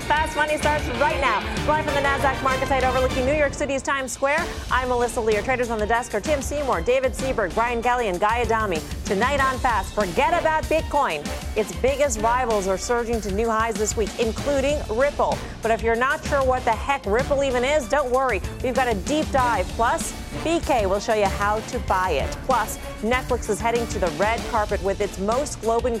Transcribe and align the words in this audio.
Fast 0.00 0.36
Money 0.36 0.58
starts 0.58 0.86
right 1.00 1.18
now. 1.22 1.40
Live 1.66 1.86
from 1.86 1.94
the 1.94 2.00
NASDAQ 2.00 2.42
market 2.42 2.68
site 2.68 2.84
overlooking 2.84 3.24
New 3.24 3.32
York 3.32 3.54
City's 3.54 3.82
Times 3.82 4.12
Square. 4.12 4.44
I'm 4.70 4.90
Melissa 4.90 5.20
Lee. 5.20 5.36
Traders 5.36 5.70
on 5.70 5.78
the 5.78 5.86
desk 5.86 6.14
are 6.14 6.20
Tim 6.20 6.42
Seymour, 6.42 6.82
David 6.82 7.12
Seaburg, 7.12 7.54
Brian 7.54 7.82
Kelly, 7.82 8.08
and 8.08 8.20
Guy 8.20 8.42
Adami. 8.42 8.78
Tonight 9.06 9.40
on 9.40 9.58
Fast, 9.58 9.94
forget 9.94 10.38
about 10.38 10.64
Bitcoin. 10.64 11.26
Its 11.56 11.74
biggest 11.76 12.20
rivals 12.20 12.66
are 12.68 12.76
surging 12.76 13.22
to 13.22 13.32
new 13.32 13.48
highs 13.48 13.74
this 13.74 13.96
week, 13.96 14.10
including 14.20 14.78
Ripple. 14.90 15.38
But 15.62 15.70
if 15.70 15.82
you're 15.82 15.96
not 15.96 16.22
sure 16.26 16.44
what 16.44 16.62
the 16.64 16.72
heck 16.72 17.06
Ripple 17.06 17.42
even 17.42 17.64
is, 17.64 17.88
don't 17.88 18.10
worry. 18.10 18.42
We've 18.62 18.74
got 18.74 18.88
a 18.88 18.94
deep 18.94 19.30
dive. 19.30 19.66
Plus, 19.68 20.12
BK 20.44 20.88
will 20.88 21.00
show 21.00 21.14
you 21.14 21.24
how 21.24 21.60
to 21.60 21.78
buy 21.80 22.10
it. 22.10 22.30
Plus, 22.44 22.76
Netflix 23.00 23.48
is 23.48 23.58
heading 23.58 23.86
to 23.88 23.98
the 23.98 24.08
red 24.18 24.40
carpet 24.50 24.82
with 24.82 25.00
its 25.00 25.18
most 25.18 25.62
Golden 25.62 25.98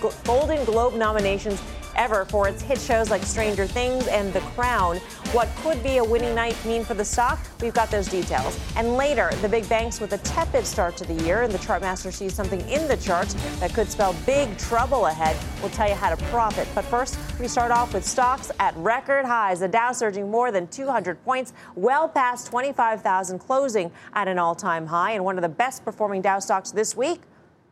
Globe 0.66 0.94
nominations 0.94 1.62
ever 1.96 2.24
for 2.24 2.48
its 2.48 2.62
hit 2.62 2.78
shows 2.78 3.10
like 3.10 3.22
Stranger 3.22 3.66
Things 3.66 4.06
and 4.06 4.32
The 4.32 4.40
Crown. 4.40 4.98
What 5.32 5.48
could 5.56 5.82
be 5.82 5.96
a 5.96 6.04
winning 6.04 6.34
night 6.34 6.56
mean 6.64 6.84
for 6.84 6.94
the 6.94 7.04
stock? 7.04 7.38
We've 7.60 7.74
got 7.74 7.90
those 7.90 8.08
details. 8.08 8.58
And 8.76 8.94
later, 8.94 9.30
the 9.42 9.48
big 9.48 9.68
banks 9.68 10.00
with 10.00 10.12
a 10.12 10.18
tepid 10.18 10.66
start 10.66 10.96
to 10.98 11.04
the 11.04 11.22
year, 11.24 11.42
and 11.42 11.52
the 11.52 11.58
chartmaster 11.58 12.12
sees 12.12 12.34
something 12.34 12.60
in 12.68 12.86
the 12.88 12.96
charts 12.96 13.34
that 13.60 13.74
could 13.74 13.90
spell 13.90 14.14
big 14.24 14.56
trouble 14.58 15.06
ahead. 15.06 15.36
We'll 15.60 15.70
tell 15.70 15.88
you 15.88 15.94
how 15.94 16.14
to 16.14 16.24
profit. 16.26 16.68
But 16.74 16.84
first, 16.84 17.18
we 17.40 17.48
start 17.48 17.70
off 17.70 17.92
with 17.92 18.04
stocks 18.04 18.50
at 18.60 18.76
record 18.76 19.24
highs. 19.24 19.60
The 19.60 19.68
Dow 19.68 19.92
surging 19.92 20.30
more 20.30 20.52
than 20.52 20.68
200 20.68 21.22
points, 21.24 21.52
well 21.74 22.08
past 22.08 22.46
25,000, 22.48 23.38
closing 23.38 23.90
at 24.12 24.28
an 24.28 24.38
all-time 24.38 24.86
high. 24.86 25.12
And 25.12 25.24
one 25.24 25.36
of 25.36 25.42
the 25.42 25.48
best 25.48 25.84
performing 25.84 26.22
Dow 26.22 26.38
stocks 26.38 26.70
this 26.70 26.96
week, 26.96 27.22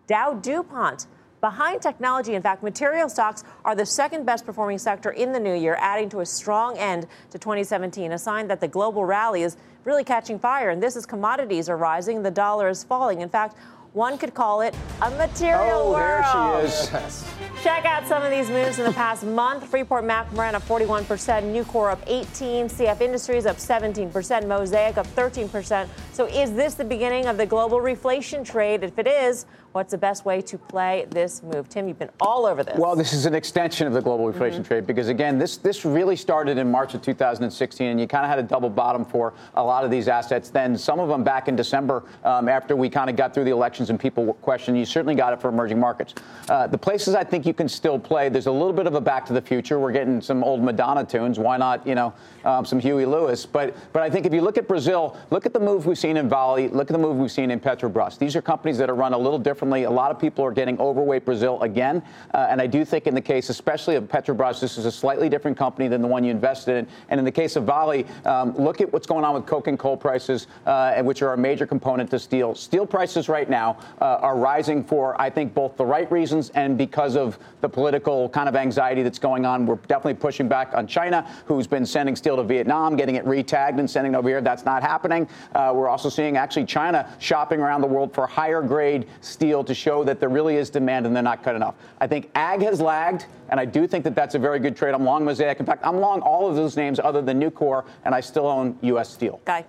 Dow 0.06 0.34
DuPont. 0.34 1.06
Behind 1.44 1.82
technology, 1.82 2.36
in 2.36 2.40
fact, 2.40 2.62
material 2.62 3.06
stocks 3.06 3.44
are 3.66 3.74
the 3.74 3.84
second 3.84 4.24
best 4.24 4.46
performing 4.46 4.78
sector 4.78 5.10
in 5.10 5.30
the 5.30 5.38
new 5.38 5.52
year, 5.52 5.76
adding 5.78 6.08
to 6.08 6.20
a 6.20 6.24
strong 6.24 6.78
end 6.78 7.06
to 7.32 7.38
2017, 7.38 8.12
a 8.12 8.18
sign 8.18 8.48
that 8.48 8.62
the 8.62 8.66
global 8.66 9.04
rally 9.04 9.42
is 9.42 9.58
really 9.84 10.04
catching 10.04 10.38
fire. 10.38 10.70
And 10.70 10.82
this 10.82 10.96
is 10.96 11.04
commodities 11.04 11.68
are 11.68 11.76
rising, 11.76 12.22
the 12.22 12.30
dollar 12.30 12.70
is 12.70 12.82
falling. 12.82 13.20
In 13.20 13.28
fact, 13.28 13.58
one 13.92 14.16
could 14.16 14.32
call 14.32 14.62
it 14.62 14.74
a 15.02 15.10
material 15.10 15.82
oh, 15.84 15.92
world. 15.92 16.24
there 16.24 16.62
she 16.62 16.96
is. 16.96 17.34
Check 17.62 17.84
out 17.84 18.06
some 18.08 18.22
of 18.22 18.30
these 18.30 18.48
moves 18.48 18.78
in 18.78 18.86
the 18.86 18.92
past 18.92 19.22
month. 19.22 19.68
Freeport 19.68 20.04
McMoran 20.04 20.54
up 20.54 20.62
41%, 20.62 21.04
Nucor 21.04 21.92
up 21.92 22.02
18, 22.06 22.66
CF 22.66 23.00
Industries 23.02 23.44
up 23.46 23.58
17%, 23.58 24.48
Mosaic 24.48 24.96
up 24.96 25.06
13%. 25.08 25.88
So 26.12 26.26
is 26.26 26.54
this 26.54 26.74
the 26.74 26.84
beginning 26.84 27.26
of 27.26 27.36
the 27.36 27.46
global 27.46 27.78
reflation 27.78 28.44
trade? 28.44 28.82
If 28.82 28.98
it 28.98 29.06
is, 29.06 29.46
What's 29.74 29.90
the 29.90 29.98
best 29.98 30.24
way 30.24 30.40
to 30.40 30.56
play 30.56 31.04
this 31.10 31.42
move? 31.42 31.68
Tim, 31.68 31.88
you've 31.88 31.98
been 31.98 32.12
all 32.20 32.46
over 32.46 32.62
this. 32.62 32.78
Well, 32.78 32.94
this 32.94 33.12
is 33.12 33.26
an 33.26 33.34
extension 33.34 33.88
of 33.88 33.92
the 33.92 34.00
global 34.00 34.28
inflation 34.28 34.60
mm-hmm. 34.62 34.68
trade 34.68 34.86
because, 34.86 35.08
again, 35.08 35.36
this, 35.36 35.56
this 35.56 35.84
really 35.84 36.14
started 36.14 36.58
in 36.58 36.70
March 36.70 36.94
of 36.94 37.02
2016, 37.02 37.84
and 37.84 37.98
you 37.98 38.06
kind 38.06 38.24
of 38.24 38.30
had 38.30 38.38
a 38.38 38.44
double 38.44 38.70
bottom 38.70 39.04
for 39.04 39.34
a 39.56 39.64
lot 39.64 39.84
of 39.84 39.90
these 39.90 40.06
assets. 40.06 40.48
Then 40.48 40.78
some 40.78 41.00
of 41.00 41.08
them 41.08 41.24
back 41.24 41.48
in 41.48 41.56
December 41.56 42.04
um, 42.22 42.48
after 42.48 42.76
we 42.76 42.88
kind 42.88 43.10
of 43.10 43.16
got 43.16 43.34
through 43.34 43.42
the 43.42 43.50
elections 43.50 43.90
and 43.90 43.98
people 43.98 44.34
questioned. 44.34 44.78
You 44.78 44.84
certainly 44.84 45.16
got 45.16 45.32
it 45.32 45.40
for 45.40 45.48
emerging 45.48 45.80
markets. 45.80 46.14
Uh, 46.48 46.68
the 46.68 46.78
places 46.78 47.16
I 47.16 47.24
think 47.24 47.44
you 47.44 47.52
can 47.52 47.68
still 47.68 47.98
play, 47.98 48.28
there's 48.28 48.46
a 48.46 48.52
little 48.52 48.72
bit 48.72 48.86
of 48.86 48.94
a 48.94 49.00
back 49.00 49.26
to 49.26 49.32
the 49.32 49.42
future. 49.42 49.80
We're 49.80 49.90
getting 49.90 50.20
some 50.20 50.44
old 50.44 50.62
Madonna 50.62 51.04
tunes. 51.04 51.40
Why 51.40 51.56
not, 51.56 51.84
you 51.84 51.96
know, 51.96 52.14
um, 52.44 52.64
some 52.64 52.78
Huey 52.78 53.06
Lewis? 53.06 53.44
But, 53.44 53.74
but 53.92 54.04
I 54.04 54.10
think 54.10 54.24
if 54.24 54.32
you 54.32 54.40
look 54.40 54.56
at 54.56 54.68
Brazil, 54.68 55.16
look 55.32 55.46
at 55.46 55.52
the 55.52 55.58
move 55.58 55.86
we've 55.86 55.98
seen 55.98 56.16
in 56.16 56.28
Vale, 56.28 56.68
look 56.68 56.90
at 56.90 56.94
the 56.94 57.02
move 57.02 57.16
we've 57.16 57.32
seen 57.32 57.50
in 57.50 57.58
Petrobras. 57.58 58.18
These 58.18 58.36
are 58.36 58.42
companies 58.42 58.78
that 58.78 58.88
are 58.88 58.94
run 58.94 59.14
a 59.14 59.18
little 59.18 59.40
a 59.72 59.90
lot 59.90 60.10
of 60.10 60.18
people 60.18 60.44
are 60.44 60.52
getting 60.52 60.78
overweight 60.80 61.24
Brazil 61.24 61.60
again. 61.62 62.02
Uh, 62.32 62.46
and 62.50 62.60
I 62.60 62.66
do 62.66 62.84
think 62.84 63.06
in 63.06 63.14
the 63.14 63.20
case, 63.20 63.48
especially 63.48 63.96
of 63.96 64.04
Petrobras, 64.04 64.60
this 64.60 64.78
is 64.78 64.86
a 64.86 64.92
slightly 64.92 65.28
different 65.28 65.56
company 65.56 65.88
than 65.88 66.02
the 66.02 66.08
one 66.08 66.24
you 66.24 66.30
invested 66.30 66.76
in. 66.76 66.86
And 67.08 67.18
in 67.18 67.24
the 67.24 67.32
case 67.32 67.56
of 67.56 67.64
Vale, 67.64 68.04
um, 68.24 68.56
look 68.56 68.80
at 68.80 68.92
what's 68.92 69.06
going 69.06 69.24
on 69.24 69.34
with 69.34 69.46
coke 69.46 69.66
and 69.66 69.78
coal 69.78 69.96
prices, 69.96 70.46
uh, 70.66 71.02
which 71.02 71.22
are 71.22 71.32
a 71.32 71.36
major 71.36 71.66
component 71.66 72.10
to 72.10 72.18
steel. 72.18 72.54
Steel 72.54 72.86
prices 72.86 73.28
right 73.28 73.48
now 73.48 73.78
uh, 74.00 74.18
are 74.20 74.36
rising 74.36 74.84
for, 74.84 75.20
I 75.20 75.30
think, 75.30 75.54
both 75.54 75.76
the 75.76 75.84
right 75.84 76.10
reasons 76.10 76.50
and 76.50 76.76
because 76.76 77.16
of 77.16 77.38
the 77.60 77.68
political 77.68 78.28
kind 78.28 78.48
of 78.48 78.56
anxiety 78.56 79.02
that's 79.02 79.18
going 79.18 79.46
on. 79.46 79.66
We're 79.66 79.76
definitely 79.76 80.14
pushing 80.14 80.48
back 80.48 80.74
on 80.74 80.86
China, 80.86 81.28
who's 81.46 81.66
been 81.66 81.86
sending 81.86 82.16
steel 82.16 82.36
to 82.36 82.42
Vietnam, 82.42 82.96
getting 82.96 83.14
it 83.14 83.24
retagged 83.24 83.78
and 83.78 83.88
sending 83.88 84.14
it 84.14 84.16
over 84.16 84.28
here. 84.28 84.40
That's 84.40 84.64
not 84.64 84.82
happening. 84.82 85.28
Uh, 85.54 85.72
we're 85.74 85.88
also 85.88 86.08
seeing 86.08 86.36
actually 86.36 86.66
China 86.66 87.08
shopping 87.18 87.60
around 87.60 87.80
the 87.80 87.86
world 87.86 88.12
for 88.14 88.26
higher 88.26 88.62
grade 88.62 89.06
steel 89.20 89.53
to 89.62 89.74
show 89.74 90.02
that 90.04 90.18
there 90.18 90.28
really 90.28 90.56
is 90.56 90.70
demand 90.70 91.06
and 91.06 91.14
they're 91.14 91.22
not 91.22 91.42
cut 91.44 91.54
enough. 91.54 91.74
I 92.00 92.06
think 92.06 92.30
ag 92.34 92.62
has 92.62 92.80
lagged, 92.80 93.26
and 93.50 93.60
I 93.60 93.64
do 93.64 93.86
think 93.86 94.02
that 94.04 94.14
that's 94.14 94.34
a 94.34 94.38
very 94.38 94.58
good 94.58 94.76
trade. 94.76 94.94
I'm 94.94 95.04
long 95.04 95.24
Mosaic. 95.24 95.60
In 95.60 95.66
fact, 95.66 95.84
I'm 95.86 95.98
long 96.00 96.20
all 96.22 96.48
of 96.48 96.56
those 96.56 96.76
names 96.76 96.98
other 96.98 97.22
than 97.22 97.40
Nucor, 97.40 97.84
and 98.04 98.14
I 98.14 98.20
still 98.20 98.46
own 98.46 98.76
U.S. 98.82 99.10
Steel. 99.12 99.40
Guy. 99.44 99.64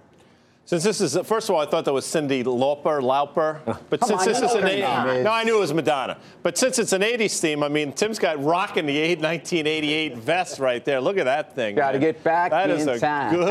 Since 0.68 0.84
this 0.84 1.00
is, 1.00 1.16
first 1.28 1.48
of 1.48 1.54
all, 1.54 1.62
I 1.62 1.68
thought 1.68 1.86
that 1.86 1.94
was 1.94 2.08
Cyndi 2.08 2.44
Lauper, 2.44 3.00
Lauper. 3.00 3.60
But 3.90 4.00
Come 4.00 4.10
since 4.10 4.22
on, 4.22 4.28
this 4.28 4.42
is 4.42 4.52
an 4.56 4.64
80s, 4.64 5.24
no, 5.24 5.30
I 5.32 5.44
knew 5.44 5.58
it 5.58 5.60
was 5.60 5.72
Madonna. 5.72 6.18
But 6.42 6.58
since 6.58 6.80
it's 6.80 6.92
an 6.92 7.04
80s 7.04 7.40
theme, 7.40 7.62
I 7.62 7.70
mean, 7.70 7.92
Tim's 7.94 8.18
got 8.18 8.44
rocking 8.44 8.88
the 8.88 8.98
1988 8.98 10.18
vest 10.18 10.58
right 10.60 10.84
there. 10.84 11.00
Look 11.00 11.20
at 11.20 11.26
that 11.26 11.54
thing. 11.54 11.76
Got 11.76 11.92
to 11.92 12.00
get 12.00 12.24
back 12.24 12.50
That 12.50 12.72
is 12.72 12.88
a 12.88 13.00
time. 13.00 13.36
good 13.36 13.46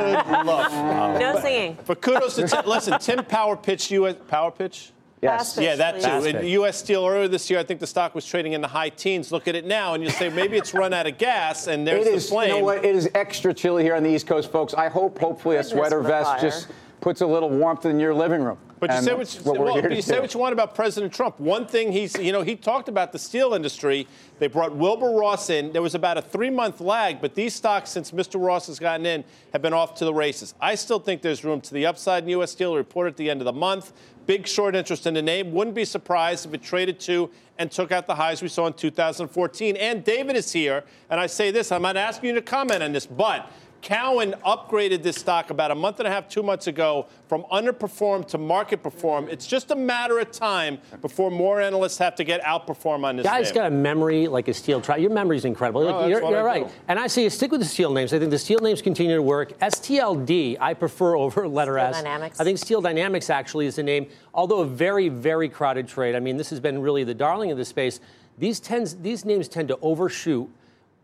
look. 0.44 0.72
no 1.20 1.38
singing. 1.40 1.78
But 1.86 2.00
kudos 2.02 2.34
to 2.34 2.48
Tim. 2.48 2.66
Listen, 2.66 2.98
Tim 2.98 3.24
Power 3.24 3.56
pitched 3.56 3.92
you 3.92 4.06
at 4.06 4.26
Power 4.26 4.50
pitch. 4.50 4.90
Yes. 5.24 5.58
yeah, 5.58 5.76
that 5.76 6.00
too. 6.00 6.26
In 6.26 6.46
U.S. 6.46 6.78
Steel 6.78 7.06
earlier 7.06 7.28
this 7.28 7.48
year, 7.50 7.58
I 7.58 7.64
think 7.64 7.80
the 7.80 7.86
stock 7.86 8.14
was 8.14 8.26
trading 8.26 8.52
in 8.52 8.60
the 8.60 8.68
high 8.68 8.90
teens. 8.90 9.32
Look 9.32 9.48
at 9.48 9.54
it 9.54 9.64
now, 9.64 9.94
and 9.94 10.02
you 10.02 10.10
say 10.10 10.28
maybe 10.28 10.56
it's 10.56 10.74
run 10.74 10.92
out 10.92 11.06
of 11.06 11.18
gas, 11.18 11.66
and 11.66 11.86
there's 11.86 12.06
it 12.06 12.14
the 12.14 12.20
flame. 12.20 12.50
You 12.50 12.58
know 12.58 12.64
what? 12.64 12.84
It 12.84 12.94
is 12.94 13.08
extra 13.14 13.54
chilly 13.54 13.82
here 13.82 13.94
on 13.94 14.02
the 14.02 14.10
East 14.10 14.26
Coast, 14.26 14.52
folks. 14.52 14.74
I 14.74 14.88
hope, 14.88 15.18
hopefully, 15.18 15.56
a 15.56 15.64
sweater 15.64 16.00
vest 16.00 16.30
fire. 16.30 16.40
just 16.40 16.68
puts 17.04 17.20
a 17.20 17.26
little 17.26 17.50
warmth 17.50 17.84
in 17.84 18.00
your 18.00 18.14
living 18.14 18.42
room. 18.42 18.56
But 18.80 18.90
you 18.90 19.02
say 19.02 19.12
what, 19.12 19.34
you, 19.34 19.40
what, 19.42 19.58
well, 19.58 19.92
you 19.92 20.00
say 20.00 20.20
what 20.20 20.32
you 20.32 20.40
want 20.40 20.54
about 20.54 20.74
President 20.74 21.12
Trump. 21.12 21.38
One 21.38 21.66
thing 21.66 21.92
he's, 21.92 22.16
you 22.16 22.32
know, 22.32 22.40
he 22.40 22.56
talked 22.56 22.88
about 22.88 23.12
the 23.12 23.18
steel 23.18 23.52
industry. 23.52 24.08
They 24.38 24.46
brought 24.46 24.74
Wilbur 24.74 25.10
Ross 25.10 25.50
in. 25.50 25.70
There 25.70 25.82
was 25.82 25.94
about 25.94 26.16
a 26.16 26.22
three 26.22 26.48
month 26.48 26.80
lag, 26.80 27.20
but 27.20 27.34
these 27.34 27.54
stocks, 27.54 27.90
since 27.90 28.10
Mr. 28.10 28.42
Ross 28.42 28.68
has 28.68 28.78
gotten 28.78 29.04
in, 29.04 29.22
have 29.52 29.60
been 29.60 29.74
off 29.74 29.94
to 29.96 30.06
the 30.06 30.14
races. 30.14 30.54
I 30.62 30.76
still 30.76 30.98
think 30.98 31.20
there's 31.20 31.44
room 31.44 31.60
to 31.60 31.74
the 31.74 31.84
upside 31.84 32.22
in 32.22 32.30
U.S. 32.30 32.52
Steel. 32.52 32.74
Report 32.74 33.06
at 33.06 33.18
the 33.18 33.28
end 33.28 33.42
of 33.42 33.44
the 33.44 33.52
month. 33.52 33.92
Big 34.24 34.46
short 34.46 34.74
interest 34.74 35.06
in 35.06 35.12
the 35.12 35.20
name. 35.20 35.52
Wouldn't 35.52 35.76
be 35.76 35.84
surprised 35.84 36.46
if 36.46 36.54
it 36.54 36.62
traded 36.62 36.98
to 37.00 37.30
and 37.58 37.70
took 37.70 37.92
out 37.92 38.06
the 38.06 38.14
highs 38.14 38.40
we 38.40 38.48
saw 38.48 38.66
in 38.66 38.72
2014. 38.72 39.76
And 39.76 40.02
David 40.02 40.36
is 40.36 40.50
here, 40.52 40.84
and 41.10 41.20
I 41.20 41.26
say 41.26 41.50
this 41.50 41.70
I'm 41.70 41.82
not 41.82 41.98
asking 41.98 42.30
you 42.30 42.34
to 42.36 42.42
comment 42.42 42.82
on 42.82 42.92
this, 42.92 43.04
but 43.04 43.50
Cowen 43.84 44.34
upgraded 44.46 45.02
this 45.02 45.16
stock 45.16 45.50
about 45.50 45.70
a 45.70 45.74
month 45.74 46.00
and 46.00 46.08
a 46.08 46.10
half, 46.10 46.26
two 46.26 46.42
months 46.42 46.68
ago 46.68 47.06
from 47.28 47.42
underperform 47.52 48.26
to 48.28 48.38
market 48.38 48.82
perform. 48.82 49.28
It's 49.28 49.46
just 49.46 49.70
a 49.70 49.76
matter 49.76 50.18
of 50.18 50.32
time 50.32 50.78
before 51.02 51.30
more 51.30 51.60
analysts 51.60 51.98
have 51.98 52.14
to 52.14 52.24
get 52.24 52.40
outperform 52.42 53.04
on 53.04 53.16
this. 53.16 53.26
Guy's 53.26 53.48
name. 53.48 53.54
got 53.54 53.66
a 53.66 53.70
memory 53.70 54.26
like 54.26 54.48
a 54.48 54.54
steel 54.54 54.80
trap. 54.80 55.00
Your 55.00 55.10
memory 55.10 55.36
is 55.36 55.44
incredible. 55.44 55.82
No, 55.82 56.06
you're, 56.06 56.22
you're 56.22 56.42
right. 56.42 56.66
Do. 56.66 56.74
And 56.88 56.98
I 56.98 57.08
say 57.08 57.24
you 57.24 57.30
stick 57.30 57.50
with 57.50 57.60
the 57.60 57.66
steel 57.66 57.92
names. 57.92 58.14
I 58.14 58.18
think 58.18 58.30
the 58.30 58.38
steel 58.38 58.60
names 58.60 58.80
continue 58.80 59.16
to 59.16 59.22
work. 59.22 59.58
STLD, 59.58 60.56
I 60.58 60.72
prefer 60.72 61.14
over 61.18 61.46
letter 61.46 61.74
steel 61.74 61.86
S. 61.86 61.96
Dynamics. 61.96 62.40
I 62.40 62.44
think 62.44 62.58
Steel 62.58 62.80
Dynamics 62.80 63.28
actually 63.28 63.66
is 63.66 63.76
the 63.76 63.82
name, 63.82 64.06
although 64.32 64.60
a 64.60 64.66
very, 64.66 65.10
very 65.10 65.50
crowded 65.50 65.86
trade. 65.86 66.14
I 66.16 66.20
mean, 66.20 66.38
this 66.38 66.48
has 66.48 66.58
been 66.58 66.80
really 66.80 67.04
the 67.04 67.14
darling 67.14 67.50
of 67.50 67.58
the 67.58 67.66
space. 67.66 68.00
These, 68.38 68.60
tends, 68.60 68.96
these 68.96 69.26
names 69.26 69.46
tend 69.46 69.68
to 69.68 69.78
overshoot 69.82 70.48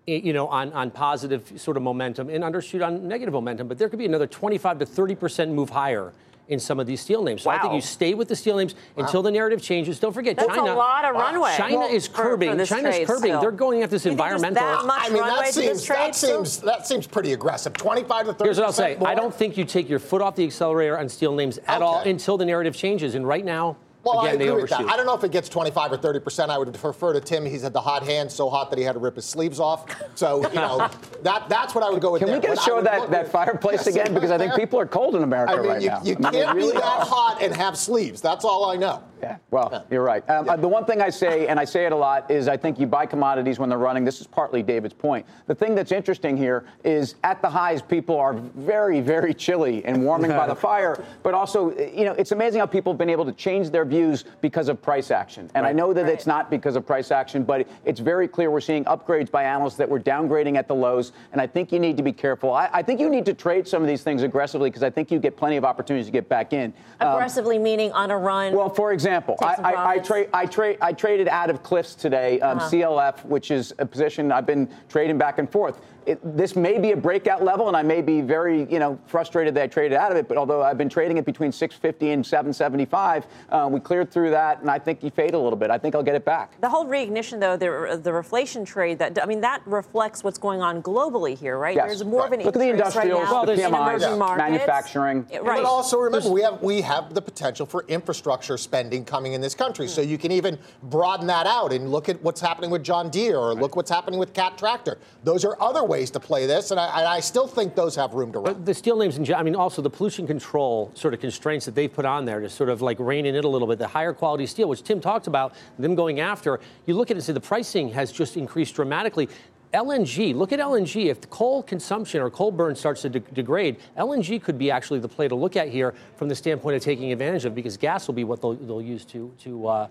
you 0.06 0.32
know, 0.32 0.48
on, 0.48 0.72
on 0.72 0.90
positive 0.90 1.52
sort 1.56 1.76
of 1.76 1.82
momentum 1.82 2.28
and 2.28 2.42
undershoot 2.42 2.84
on 2.84 3.06
negative 3.06 3.32
momentum. 3.32 3.68
But 3.68 3.78
there 3.78 3.88
could 3.88 3.98
be 3.98 4.06
another 4.06 4.26
25 4.26 4.80
to 4.80 4.86
30 4.86 5.14
percent 5.14 5.52
move 5.52 5.70
higher 5.70 6.12
in 6.50 6.58
some 6.58 6.80
of 6.80 6.86
these 6.86 7.00
steel 7.00 7.22
names. 7.22 7.42
So 7.42 7.50
wow. 7.50 7.56
I 7.56 7.62
think 7.62 7.74
you 7.74 7.80
stay 7.80 8.12
with 8.12 8.26
the 8.26 8.34
steel 8.34 8.56
names 8.56 8.74
wow. 8.74 9.04
until 9.04 9.22
the 9.22 9.30
narrative 9.30 9.62
changes. 9.62 10.00
Don't 10.00 10.12
forget, 10.12 10.36
That's 10.36 10.48
China. 10.48 10.72
a 10.72 10.74
lot 10.74 11.04
of 11.04 11.14
runway. 11.14 11.54
China 11.56 11.78
well, 11.78 11.94
is 11.94 12.08
curbing. 12.08 12.50
For, 12.50 12.66
for 12.66 12.66
China's 12.66 13.06
curbing. 13.06 13.30
Still. 13.30 13.40
They're 13.40 13.50
going 13.52 13.82
after 13.82 13.94
this 13.94 14.04
environmental. 14.04 14.64
That 14.64 14.84
much 14.84 15.02
I 15.04 15.08
mean, 15.10 15.22
runway 15.22 15.44
that 15.44 15.54
seems 15.54 15.86
that 15.86 16.14
seems 16.14 16.58
that 16.58 16.86
seems 16.86 17.06
pretty 17.06 17.32
aggressive. 17.32 17.72
25 17.74 18.26
to 18.26 18.32
30. 18.32 18.44
Here's 18.44 18.58
what 18.58 18.66
I'll 18.66 18.72
say. 18.72 18.96
More? 18.96 19.08
I 19.08 19.14
don't 19.14 19.34
think 19.34 19.56
you 19.56 19.64
take 19.64 19.88
your 19.88 20.00
foot 20.00 20.20
off 20.20 20.34
the 20.34 20.44
accelerator 20.44 20.98
on 20.98 21.08
steel 21.08 21.34
names 21.34 21.58
at 21.58 21.76
okay. 21.76 21.84
all 21.84 22.00
until 22.00 22.36
the 22.36 22.44
narrative 22.44 22.74
changes. 22.74 23.14
And 23.14 23.26
right 23.26 23.44
now, 23.44 23.76
Well, 24.02 24.20
Again, 24.20 24.40
I 24.40 24.44
agree 24.44 24.62
with 24.62 24.70
that. 24.70 24.86
I 24.86 24.96
don't 24.96 25.04
know 25.04 25.14
if 25.14 25.24
it 25.24 25.30
gets 25.30 25.48
25 25.48 25.92
or 25.92 25.96
30 25.98 26.20
percent. 26.20 26.50
I 26.50 26.56
would 26.58 26.72
prefer 26.74 27.12
to 27.12 27.20
Tim. 27.20 27.44
He's 27.44 27.62
had 27.62 27.72
the 27.72 27.80
hot 27.80 28.02
hand 28.02 28.32
so 28.32 28.48
hot 28.48 28.70
that 28.70 28.78
he 28.78 28.84
had 28.84 28.92
to 28.92 28.98
rip 28.98 29.16
his 29.16 29.26
sleeves 29.26 29.60
off. 29.60 29.84
So 30.14 30.48
you 30.48 30.54
know 30.54 30.88
that 31.22 31.48
that's 31.48 31.74
what 31.74 31.84
I 31.84 31.90
would 31.90 32.00
go 32.00 32.12
with. 32.12 32.20
Can 32.20 32.28
there. 32.28 32.40
we 32.40 32.46
get 32.46 32.58
a 32.58 32.60
show 32.62 32.80
that, 32.80 33.10
that 33.10 33.30
fireplace 33.30 33.86
Yes, 33.86 33.88
again? 33.88 34.14
Because 34.14 34.30
I 34.30 34.38
think 34.38 34.54
people 34.54 34.78
are 34.80 34.86
cold 34.86 35.16
in 35.16 35.22
America 35.22 35.52
I 35.52 35.56
mean, 35.58 35.66
right 35.66 35.82
you, 35.82 35.88
now. 35.88 36.02
you 36.02 36.16
I 36.16 36.30
mean, 36.30 36.32
can't 36.32 36.56
really 36.56 36.72
be 36.72 36.78
that 36.78 36.84
are. 36.84 37.06
hot 37.06 37.42
and 37.42 37.54
have 37.54 37.76
sleeves. 37.76 38.20
That's 38.20 38.44
all 38.44 38.70
I 38.70 38.76
know. 38.76 39.02
Yeah, 39.22 39.36
well, 39.50 39.86
you're 39.90 40.02
right. 40.02 40.28
Um, 40.30 40.48
uh, 40.48 40.56
the 40.56 40.68
one 40.68 40.84
thing 40.86 41.02
I 41.02 41.10
say, 41.10 41.46
and 41.46 41.60
I 41.60 41.64
say 41.64 41.84
it 41.84 41.92
a 41.92 41.96
lot, 41.96 42.30
is 42.30 42.48
I 42.48 42.56
think 42.56 42.78
you 42.78 42.86
buy 42.86 43.04
commodities 43.04 43.58
when 43.58 43.68
they're 43.68 43.78
running. 43.78 44.04
This 44.04 44.20
is 44.20 44.26
partly 44.26 44.62
David's 44.62 44.94
point. 44.94 45.26
The 45.46 45.54
thing 45.54 45.74
that's 45.74 45.92
interesting 45.92 46.36
here 46.36 46.64
is 46.84 47.16
at 47.22 47.42
the 47.42 47.50
highs, 47.50 47.82
people 47.82 48.18
are 48.18 48.34
very, 48.34 49.00
very 49.00 49.34
chilly 49.34 49.84
and 49.84 50.02
warming 50.04 50.30
by 50.30 50.46
the 50.46 50.54
fire. 50.70 51.04
But 51.22 51.34
also, 51.34 51.76
you 51.76 52.04
know, 52.04 52.12
it's 52.12 52.32
amazing 52.32 52.60
how 52.60 52.66
people 52.66 52.92
have 52.92 52.98
been 52.98 53.10
able 53.10 53.26
to 53.26 53.32
change 53.32 53.70
their 53.70 53.84
views 53.84 54.24
because 54.40 54.68
of 54.68 54.80
price 54.80 55.10
action. 55.10 55.50
And 55.54 55.66
I 55.66 55.72
know 55.72 55.92
that 55.92 56.08
it's 56.08 56.26
not 56.26 56.50
because 56.50 56.76
of 56.76 56.86
price 56.86 57.10
action, 57.10 57.42
but 57.44 57.68
it's 57.84 58.00
very 58.00 58.26
clear 58.26 58.50
we're 58.50 58.60
seeing 58.60 58.84
upgrades 58.84 59.30
by 59.30 59.44
analysts 59.44 59.76
that 59.76 59.88
we're 59.88 60.00
downgrading 60.00 60.56
at 60.56 60.66
the 60.66 60.74
lows. 60.74 61.12
And 61.32 61.40
I 61.40 61.46
think 61.46 61.72
you 61.72 61.78
need 61.78 61.96
to 61.98 62.02
be 62.02 62.12
careful. 62.12 62.54
I, 62.54 62.70
I 62.72 62.82
think 62.82 63.00
you 63.00 63.10
need 63.10 63.26
to 63.26 63.34
trade 63.34 63.68
some 63.68 63.82
of 63.82 63.88
these 63.88 64.02
things 64.02 64.22
aggressively 64.22 64.70
because 64.70 64.82
I 64.82 64.90
think 64.90 65.10
you 65.10 65.18
get 65.18 65.36
plenty 65.36 65.56
of 65.56 65.64
opportunities 65.64 66.06
to 66.06 66.12
get 66.12 66.28
back 66.28 66.52
in. 66.52 66.72
Um, 67.00 67.14
Aggressively 67.14 67.58
meaning 67.58 67.92
on 67.92 68.10
a 68.10 68.16
run. 68.16 68.54
well, 68.54 68.70
for 68.70 68.92
example, 68.92 69.09
Take 69.40 69.58
I, 69.60 69.72
I, 69.72 69.90
I, 69.92 69.98
trade, 69.98 70.28
I, 70.32 70.46
trade, 70.46 70.78
I 70.80 70.92
traded 70.92 71.28
out 71.28 71.50
of 71.50 71.62
Cliffs 71.62 71.94
today, 71.94 72.40
um, 72.40 72.58
Uh-huh. 72.58 72.68
CLF, 72.70 73.24
which 73.24 73.50
is 73.50 73.72
a 73.78 73.86
position 73.86 74.30
I've 74.32 74.46
been 74.46 74.68
trading 74.88 75.18
back 75.18 75.38
and 75.38 75.50
forth. 75.50 75.80
It, 76.06 76.18
this 76.36 76.56
may 76.56 76.78
be 76.78 76.92
a 76.92 76.96
breakout 76.96 77.42
level, 77.42 77.68
and 77.68 77.76
I 77.76 77.82
may 77.82 78.02
be 78.02 78.20
very, 78.20 78.64
you 78.70 78.78
know, 78.78 78.98
frustrated 79.06 79.54
that 79.54 79.62
I 79.62 79.66
traded 79.66 79.96
out 79.96 80.10
of 80.10 80.16
it. 80.16 80.28
But 80.28 80.36
although 80.36 80.62
I've 80.62 80.78
been 80.78 80.88
trading 80.88 81.18
it 81.18 81.24
between 81.24 81.52
650 81.52 82.10
and 82.10 82.26
775, 82.26 83.26
uh, 83.50 83.68
we 83.70 83.80
cleared 83.80 84.10
through 84.10 84.30
that, 84.30 84.60
and 84.60 84.70
I 84.70 84.78
think 84.78 85.02
you 85.02 85.10
fade 85.10 85.34
a 85.34 85.38
little 85.38 85.58
bit. 85.58 85.70
I 85.70 85.78
think 85.78 85.94
I'll 85.94 86.02
get 86.02 86.14
it 86.14 86.24
back. 86.24 86.60
The 86.60 86.68
whole 86.68 86.86
reignition, 86.86 87.40
though, 87.40 87.56
the 87.56 88.00
the 88.02 88.10
reflation 88.10 88.66
trade, 88.66 88.98
that 88.98 89.22
I 89.22 89.26
mean, 89.26 89.40
that 89.42 89.62
reflects 89.66 90.24
what's 90.24 90.38
going 90.38 90.62
on 90.62 90.82
globally 90.82 91.36
here, 91.36 91.58
right? 91.58 91.76
Yes. 91.76 91.86
There's 91.86 92.04
more 92.04 92.26
of 92.26 92.32
an 92.32 92.40
Look 92.40 92.56
at 92.56 92.60
the 92.60 92.68
increase 92.68 92.96
right 92.96 93.06
industrials, 93.06 93.30
now 93.30 93.44
the 93.44 93.52
PMIs, 93.54 93.96
emerging 93.98 94.18
markets. 94.18 94.50
manufacturing. 94.50 95.26
Yeah, 95.30 95.38
And 95.38 95.46
Right. 95.46 95.62
But 95.62 95.68
also 95.68 95.98
remember, 95.98 96.30
we 96.30 96.42
have 96.42 96.62
we 96.62 96.80
have 96.82 97.14
the 97.14 97.22
potential 97.22 97.66
for 97.66 97.84
infrastructure 97.88 98.56
spending 98.56 99.04
coming 99.04 99.32
in 99.32 99.40
this 99.40 99.54
country. 99.54 99.88
So 99.88 100.00
you 100.00 100.18
can 100.18 100.32
even 100.32 100.58
broaden 100.84 101.26
that 101.26 101.46
out 101.46 101.72
and 101.72 101.90
look 101.90 102.08
at 102.08 102.22
what's 102.22 102.40
happening 102.40 102.70
with 102.70 102.82
John 102.82 103.10
Deere 103.10 103.36
or 103.36 103.54
look 103.54 103.76
what's 103.76 103.90
happening 103.90 104.18
with 104.18 104.32
Cat 104.32 104.56
Tractor. 104.56 104.98
Those 105.24 105.44
are 105.44 105.60
other 105.60 105.84
ways 105.90 106.10
to 106.12 106.20
play 106.20 106.46
this, 106.46 106.70
and 106.70 106.78
I, 106.78 107.16
I 107.16 107.20
still 107.20 107.48
think 107.48 107.74
those 107.74 107.96
have 107.96 108.14
room 108.14 108.32
to 108.32 108.38
run. 108.38 108.54
But 108.54 108.64
the 108.64 108.72
steel 108.72 108.96
names, 108.96 109.18
in, 109.18 109.34
I 109.34 109.42
mean, 109.42 109.56
also 109.56 109.82
the 109.82 109.90
pollution 109.90 110.26
control 110.26 110.90
sort 110.94 111.12
of 111.12 111.20
constraints 111.20 111.66
that 111.66 111.74
they've 111.74 111.92
put 111.92 112.04
on 112.06 112.24
there 112.24 112.40
to 112.40 112.48
sort 112.48 112.70
of 112.70 112.80
like 112.80 112.98
rein 113.00 113.26
in 113.26 113.34
it 113.34 113.44
a 113.44 113.48
little 113.48 113.66
bit. 113.68 113.78
The 113.78 113.88
higher 113.88 114.14
quality 114.14 114.46
steel, 114.46 114.68
which 114.68 114.82
Tim 114.84 115.00
talked 115.00 115.26
about, 115.26 115.52
them 115.78 115.94
going 115.94 116.20
after. 116.20 116.60
You 116.86 116.94
look 116.94 117.10
at 117.10 117.16
it 117.16 117.18
and 117.18 117.24
say 117.24 117.32
the 117.32 117.40
pricing 117.40 117.90
has 117.90 118.12
just 118.12 118.36
increased 118.36 118.76
dramatically. 118.76 119.28
LNG, 119.74 120.34
look 120.34 120.52
at 120.52 120.58
LNG. 120.58 121.06
If 121.06 121.20
the 121.20 121.26
coal 121.28 121.62
consumption 121.62 122.20
or 122.20 122.30
coal 122.30 122.50
burn 122.50 122.74
starts 122.74 123.02
to 123.02 123.08
de- 123.08 123.20
degrade, 123.20 123.76
LNG 123.98 124.42
could 124.42 124.58
be 124.58 124.70
actually 124.70 125.00
the 125.00 125.08
play 125.08 125.28
to 125.28 125.34
look 125.34 125.56
at 125.56 125.68
here 125.68 125.94
from 126.16 126.28
the 126.28 126.34
standpoint 126.34 126.76
of 126.76 126.82
taking 126.82 127.12
advantage 127.12 127.44
of 127.44 127.54
because 127.54 127.76
gas 127.76 128.06
will 128.08 128.14
be 128.14 128.24
what 128.24 128.40
they'll, 128.40 128.54
they'll 128.54 128.82
use 128.82 129.04
to, 129.06 129.32
to 129.42 129.66
uh, 129.68 129.88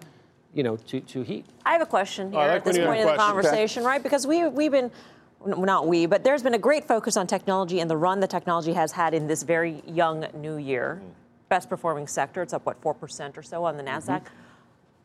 you 0.53 0.63
know, 0.63 0.75
to, 0.75 0.99
to 1.01 1.21
heat. 1.21 1.45
I 1.65 1.73
have 1.73 1.81
a 1.81 1.85
question 1.85 2.31
here 2.31 2.41
I 2.41 2.47
like 2.47 2.55
at 2.57 2.65
this 2.65 2.77
when 2.77 2.81
you 2.81 2.87
have 2.87 2.89
point 2.89 3.01
in 3.01 3.07
the 3.07 3.13
questions. 3.13 3.45
conversation, 3.45 3.83
right? 3.83 4.01
Because 4.03 4.25
we 4.27 4.47
we've 4.47 4.71
been 4.71 4.85
n- 4.85 4.91
not 5.45 5.87
we, 5.87 6.05
but 6.05 6.23
there's 6.23 6.43
been 6.43 6.53
a 6.53 6.59
great 6.59 6.85
focus 6.87 7.17
on 7.17 7.27
technology 7.27 7.79
and 7.79 7.89
the 7.89 7.97
run 7.97 8.19
the 8.19 8.27
technology 8.27 8.73
has 8.73 8.91
had 8.91 9.13
in 9.13 9.27
this 9.27 9.43
very 9.43 9.81
young 9.87 10.25
new 10.33 10.57
year. 10.57 11.01
Best 11.49 11.69
performing 11.69 12.07
sector, 12.07 12.41
it's 12.41 12.53
up 12.53 12.65
what 12.65 12.81
four 12.81 12.93
percent 12.93 13.37
or 13.37 13.41
so 13.41 13.63
on 13.63 13.77
the 13.77 13.83
Nasdaq. 13.83 14.23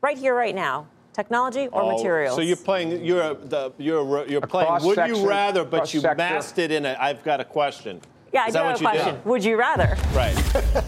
Right 0.02 0.18
here, 0.18 0.34
right 0.34 0.54
now, 0.54 0.86
technology 1.14 1.68
or 1.68 1.82
Mm-hmm. 1.82 1.90
Oh, 1.90 1.96
materials? 1.96 2.36
So 2.36 2.42
you're 2.42 2.56
playing. 2.56 3.04
You're 3.04 3.34
the. 3.34 3.72
You're 3.78 4.28
you're 4.28 4.40
playing. 4.42 4.82
Would 4.82 4.98
you 5.08 5.26
rather? 5.26 5.64
But 5.64 5.94
you 5.94 6.00
cross-sector. 6.00 6.34
masked 6.34 6.58
it 6.58 6.70
in 6.70 6.84
a. 6.84 6.96
I've 7.00 7.22
got 7.24 7.40
a 7.40 7.44
question. 7.44 8.00
yeah, 8.32 8.42
I 8.42 8.50
do 8.50 8.58
have 8.58 8.76
a 8.76 8.78
question. 8.78 9.14
did? 9.14 9.24
Would 9.24 9.44
you 9.44 9.56
rather? 9.56 9.96
Right. 10.12 10.36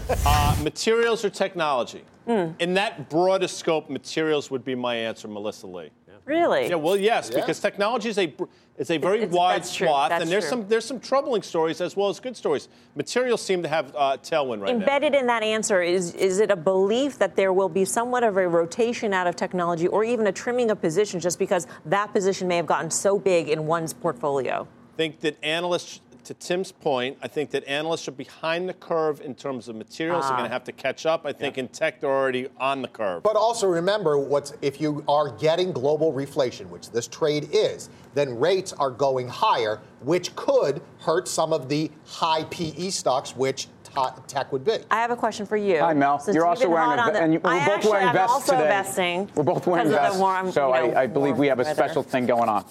uh, 0.25 0.55
materials 0.61 1.25
or 1.25 1.31
technology? 1.31 2.03
Hmm. 2.27 2.49
In 2.59 2.73
that 2.75 3.09
broader 3.09 3.47
scope, 3.47 3.89
materials 3.89 4.51
would 4.51 4.65
be 4.65 4.75
my 4.75 4.95
answer, 4.95 5.27
Melissa 5.27 5.65
Lee. 5.65 5.89
Really? 6.25 6.69
Yeah, 6.69 6.75
well, 6.75 6.95
yes, 6.97 7.29
Yeah. 7.31 7.39
because 7.39 7.59
technology 7.59 8.09
is 8.09 8.17
a 8.17 8.27
br- 8.27 8.45
is 8.77 8.91
a 8.91 8.97
very 8.97 9.23
It's- 9.23 9.31
wide 9.35 9.61
that's 9.61 9.73
true, 9.73 9.87
swath, 9.87 10.09
that's 10.09 10.21
and 10.23 10.31
there's 10.31 10.43
true. 10.43 10.49
some 10.51 10.67
there's 10.67 10.85
some 10.85 10.99
troubling 10.99 11.41
stories 11.41 11.81
as 11.81 11.95
well 11.97 12.09
as 12.09 12.19
good 12.19 12.37
stories. 12.37 12.67
Materials 12.95 13.41
seem 13.41 13.63
to 13.63 13.67
have 13.69 13.93
uh, 13.95 14.17
tailwind 14.17 14.61
right 14.61 14.73
now. 14.75 14.79
Embedded 14.81 15.15
in 15.15 15.25
that 15.27 15.41
answer 15.43 15.81
is 15.81 16.13
is 16.13 16.39
it 16.39 16.51
a 16.51 16.55
belief 16.55 17.17
that 17.17 17.35
there 17.35 17.51
will 17.53 17.69
be 17.69 17.85
somewhat 17.85 18.23
of 18.23 18.37
a 18.37 18.47
rotation 18.47 19.13
out 19.13 19.25
of 19.27 19.35
technology 19.35 19.87
or 19.87 20.03
even 20.03 20.27
a 20.27 20.31
trimming 20.31 20.69
of 20.69 20.79
positions 20.79 21.23
just 21.23 21.39
because 21.39 21.65
that 21.85 22.13
position 22.13 22.47
may 22.47 22.55
have 22.57 22.67
gotten 22.67 22.91
so 22.91 23.17
big 23.17 23.49
in 23.49 23.65
one's 23.67 23.93
portfolio? 23.93 24.67
think 24.95 25.19
that 25.19 25.37
analysts, 25.43 25.99
to 26.27 26.33
Tim's 26.33 26.73
point, 26.73 27.17
I 27.23 27.27
think 27.29 27.51
that 27.51 27.63
analysts 27.67 28.07
are 28.09 28.11
behind 28.11 28.67
the 28.67 28.73
curve 28.73 29.21
in 29.21 29.33
terms 29.33 29.69
of 29.69 29.75
materials. 29.77 30.25
They're 30.25 30.33
Ah. 30.33 30.37
going 30.37 30.49
to 30.49 30.53
have 30.53 30.65
to 30.65 30.73
catch 30.73 31.05
up. 31.05 31.25
I 31.25 31.31
think 31.31 31.57
in 31.57 31.69
tech 31.69 32.01
they're 32.01 32.09
already 32.11 32.49
on 32.59 32.81
the 32.81 32.89
curve. 32.89 33.23
But 33.23 33.37
also 33.37 33.65
remember, 33.67 34.17
what's 34.17 34.53
if 34.61 34.81
you 34.81 35.03
are 35.07 35.29
getting 35.29 35.71
global 35.71 36.11
reflation, 36.11 36.69
which 36.69 36.91
this 36.91 37.07
trade 37.07 37.47
is, 37.53 37.89
then 38.13 38.37
rates 38.39 38.73
are 38.73 38.91
going 38.91 39.29
higher, 39.29 39.79
which 40.01 40.35
could 40.35 40.81
hurt 40.99 41.27
some 41.29 41.53
of 41.53 41.69
the 41.69 41.89
high 42.05 42.43
PE 42.49 42.89
stocks, 42.89 43.33
which 43.35 43.69
ta- 43.85 44.13
tech 44.27 44.51
would 44.51 44.65
be. 44.65 44.79
I 44.91 44.95
have 44.99 45.11
a 45.11 45.15
question 45.15 45.45
for 45.45 45.55
you. 45.55 45.79
Hi, 45.79 45.93
Mel. 45.93 46.19
Since 46.19 46.35
You're 46.35 46.45
also 46.45 46.67
wearing 46.67 46.99
a 46.99 47.01
on 47.03 47.07
ve- 47.07 47.13
the- 47.13 47.21
and 47.21 47.33
you- 47.33 47.39
we're 47.41 47.51
I 47.51 47.59
both 47.65 47.75
actually 47.75 47.91
wearing 47.91 48.07
am 48.09 48.13
vests 48.15 48.33
also 48.33 48.51
today. 48.53 48.67
vesting 48.67 49.29
We're 49.33 49.43
both 49.43 49.65
wearing 49.65 49.89
vests, 49.89 50.17
the 50.17 50.21
warm, 50.21 50.51
so 50.51 50.75
you 50.75 50.87
know, 50.91 50.93
I, 50.97 51.03
I 51.03 51.07
believe 51.07 51.37
we 51.37 51.47
have 51.47 51.59
a 51.59 51.63
weather. 51.63 51.73
special 51.73 52.03
thing 52.03 52.25
going 52.25 52.49
on. 52.49 52.65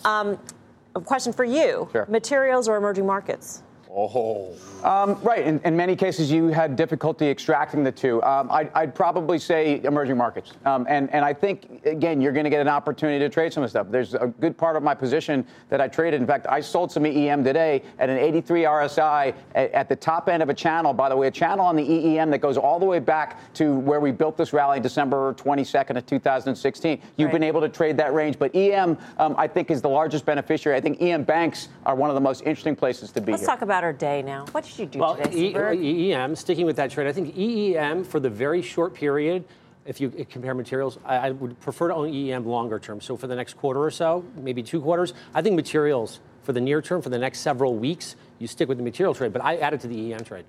A 0.97 1.01
question 1.01 1.31
for 1.31 1.45
you: 1.45 1.89
Sure. 1.93 2.07
materials 2.09 2.69
or 2.69 2.77
emerging 2.77 3.05
markets? 3.05 3.63
Oh, 3.97 5.17
Right. 5.23 5.47
In, 5.47 5.61
in 5.65 5.77
many 5.77 5.97
cases, 5.97 6.31
you 6.31 6.49
had 6.49 6.77
difficulty 6.77 7.29
extracting 7.29 7.83
the 7.83 7.91
two. 7.91 8.23
Um, 8.23 8.49
I'd, 8.51 8.71
I'd 8.75 8.95
probably 8.95 9.39
say 9.39 9.81
emerging 9.83 10.17
markets. 10.17 10.53
Um, 10.65 10.87
and, 10.89 11.13
and 11.13 11.25
I 11.25 11.33
think, 11.33 11.81
again, 11.85 12.21
you're 12.21 12.33
going 12.33 12.45
to 12.45 12.51
get 12.51 12.61
an 12.61 12.69
opportunity 12.69 13.19
to 13.19 13.29
trade 13.29 13.53
some 13.53 13.63
of 13.63 13.69
the 13.69 13.71
stuff. 13.71 13.87
There's 13.91 14.15
a 14.15 14.27
good 14.41 14.57
part 14.57 14.77
of 14.77 14.83
my 14.83 14.95
position 14.95 15.47
that 15.71 15.81
I 15.81 15.89
traded. 15.89 16.21
In 16.21 16.27
fact, 16.27 16.47
I 16.49 16.61
sold 16.61 16.93
some 16.93 17.05
EEM 17.05 17.43
today 17.43 17.83
at 17.99 18.09
an 18.11 18.19
83 18.19 18.63
RSI 18.65 19.35
at, 19.55 19.73
at 19.73 19.89
the 19.89 19.97
top 19.97 20.29
end 20.29 20.43
of 20.43 20.49
a 20.51 20.55
channel. 20.55 20.93
By 20.93 21.09
the 21.09 21.17
way, 21.17 21.27
a 21.27 21.31
channel 21.31 21.65
on 21.65 21.75
the 21.77 21.85
EEM 21.85 22.31
that 22.31 22.39
goes 22.39 22.57
all 22.57 22.79
the 22.79 22.87
way 22.87 22.99
back 22.99 23.53
to 23.55 23.77
where 23.79 24.01
we 24.01 24.13
built 24.13 24.37
this 24.37 24.53
rally 24.53 24.79
December 24.79 25.35
22nd 25.35 25.97
of 25.97 26.07
2016. 26.07 27.01
You've 27.17 27.27
Right. 27.27 27.33
been 27.33 27.43
able 27.43 27.61
to 27.63 27.69
trade 27.69 27.97
that 27.97 28.13
range. 28.15 28.39
But 28.39 28.55
EM, 28.55 28.99
um, 29.19 29.35
I 29.39 29.49
think, 29.49 29.71
is 29.71 29.81
the 29.83 29.89
largest 29.89 30.25
beneficiary. 30.27 30.77
I 30.77 30.81
think 30.81 31.01
EM 31.01 31.25
banks 31.25 31.69
are 31.85 31.95
one 31.95 32.11
of 32.11 32.15
the 32.15 32.21
most 32.21 32.43
interesting 32.43 32.77
places 32.77 33.11
to 33.13 33.21
be 33.21 33.33
Let's 33.33 33.43
here. 33.43 33.49
talk 33.49 33.63
about 33.63 33.86
day 33.93 34.23
now. 34.23 34.47
What 34.53 34.65
did 34.65 34.79
you 34.79 34.87
do 34.87 34.99
Well, 34.99 35.17
today, 35.17 35.75
E- 35.75 36.11
EEM, 36.13 36.37
sticking 36.37 36.67
with 36.67 36.77
that 36.77 36.91
trade, 36.91 37.07
I 37.07 37.13
think 37.13 37.35
EEM 37.37 38.05
for 38.05 38.21
the 38.21 38.31
very 38.31 38.63
short 38.63 38.95
period, 38.95 39.45
if 39.85 40.01
you 40.01 40.11
compare 40.29 40.55
materials, 40.55 40.99
I, 41.05 41.17
I 41.17 41.31
would 41.31 41.59
prefer 41.61 41.89
to 41.89 41.95
own 41.95 42.09
EEM 42.13 42.45
longer 42.45 42.79
term. 42.79 43.01
So 43.01 43.17
for 43.17 43.27
the 43.27 43.37
next 43.37 43.55
quarter 43.57 43.83
or 43.83 43.91
so, 43.91 44.25
maybe 44.37 44.63
two 44.63 44.81
quarters, 44.81 45.15
I 45.35 45.43
think 45.43 45.55
materials 45.57 46.21
for 46.43 46.53
the 46.53 46.61
near 46.61 46.83
term, 46.83 47.03
for 47.03 47.09
the 47.09 47.19
next 47.19 47.41
several 47.41 47.75
weeks, 47.75 48.17
you 48.39 48.47
stick 48.47 48.69
with 48.69 48.79
the 48.79 48.85
material 48.85 49.15
trade. 49.15 49.33
But 49.33 49.43
I 49.45 49.57
added 49.57 49.81
to 49.83 49.89
the 49.89 49.97
EEM 49.97 50.25
trade. 50.27 50.45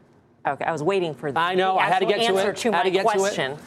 Okay, 0.45 0.65
I 0.65 0.71
was 0.71 0.83
waiting 0.83 1.13
for 1.13 1.31
the 1.31 1.39
I 1.39 1.55
know, 1.55 1.77
I 1.77 1.87
had 1.87 1.99
to 1.99 2.05
get 2.05 2.19
to 2.19 2.25
answer 2.25 2.51
it. 2.51 2.57
to 2.57 2.71
Had 2.71 2.83
to 2.83 2.91
get 2.91 3.05
to 3.11 3.25
it. 3.25 3.57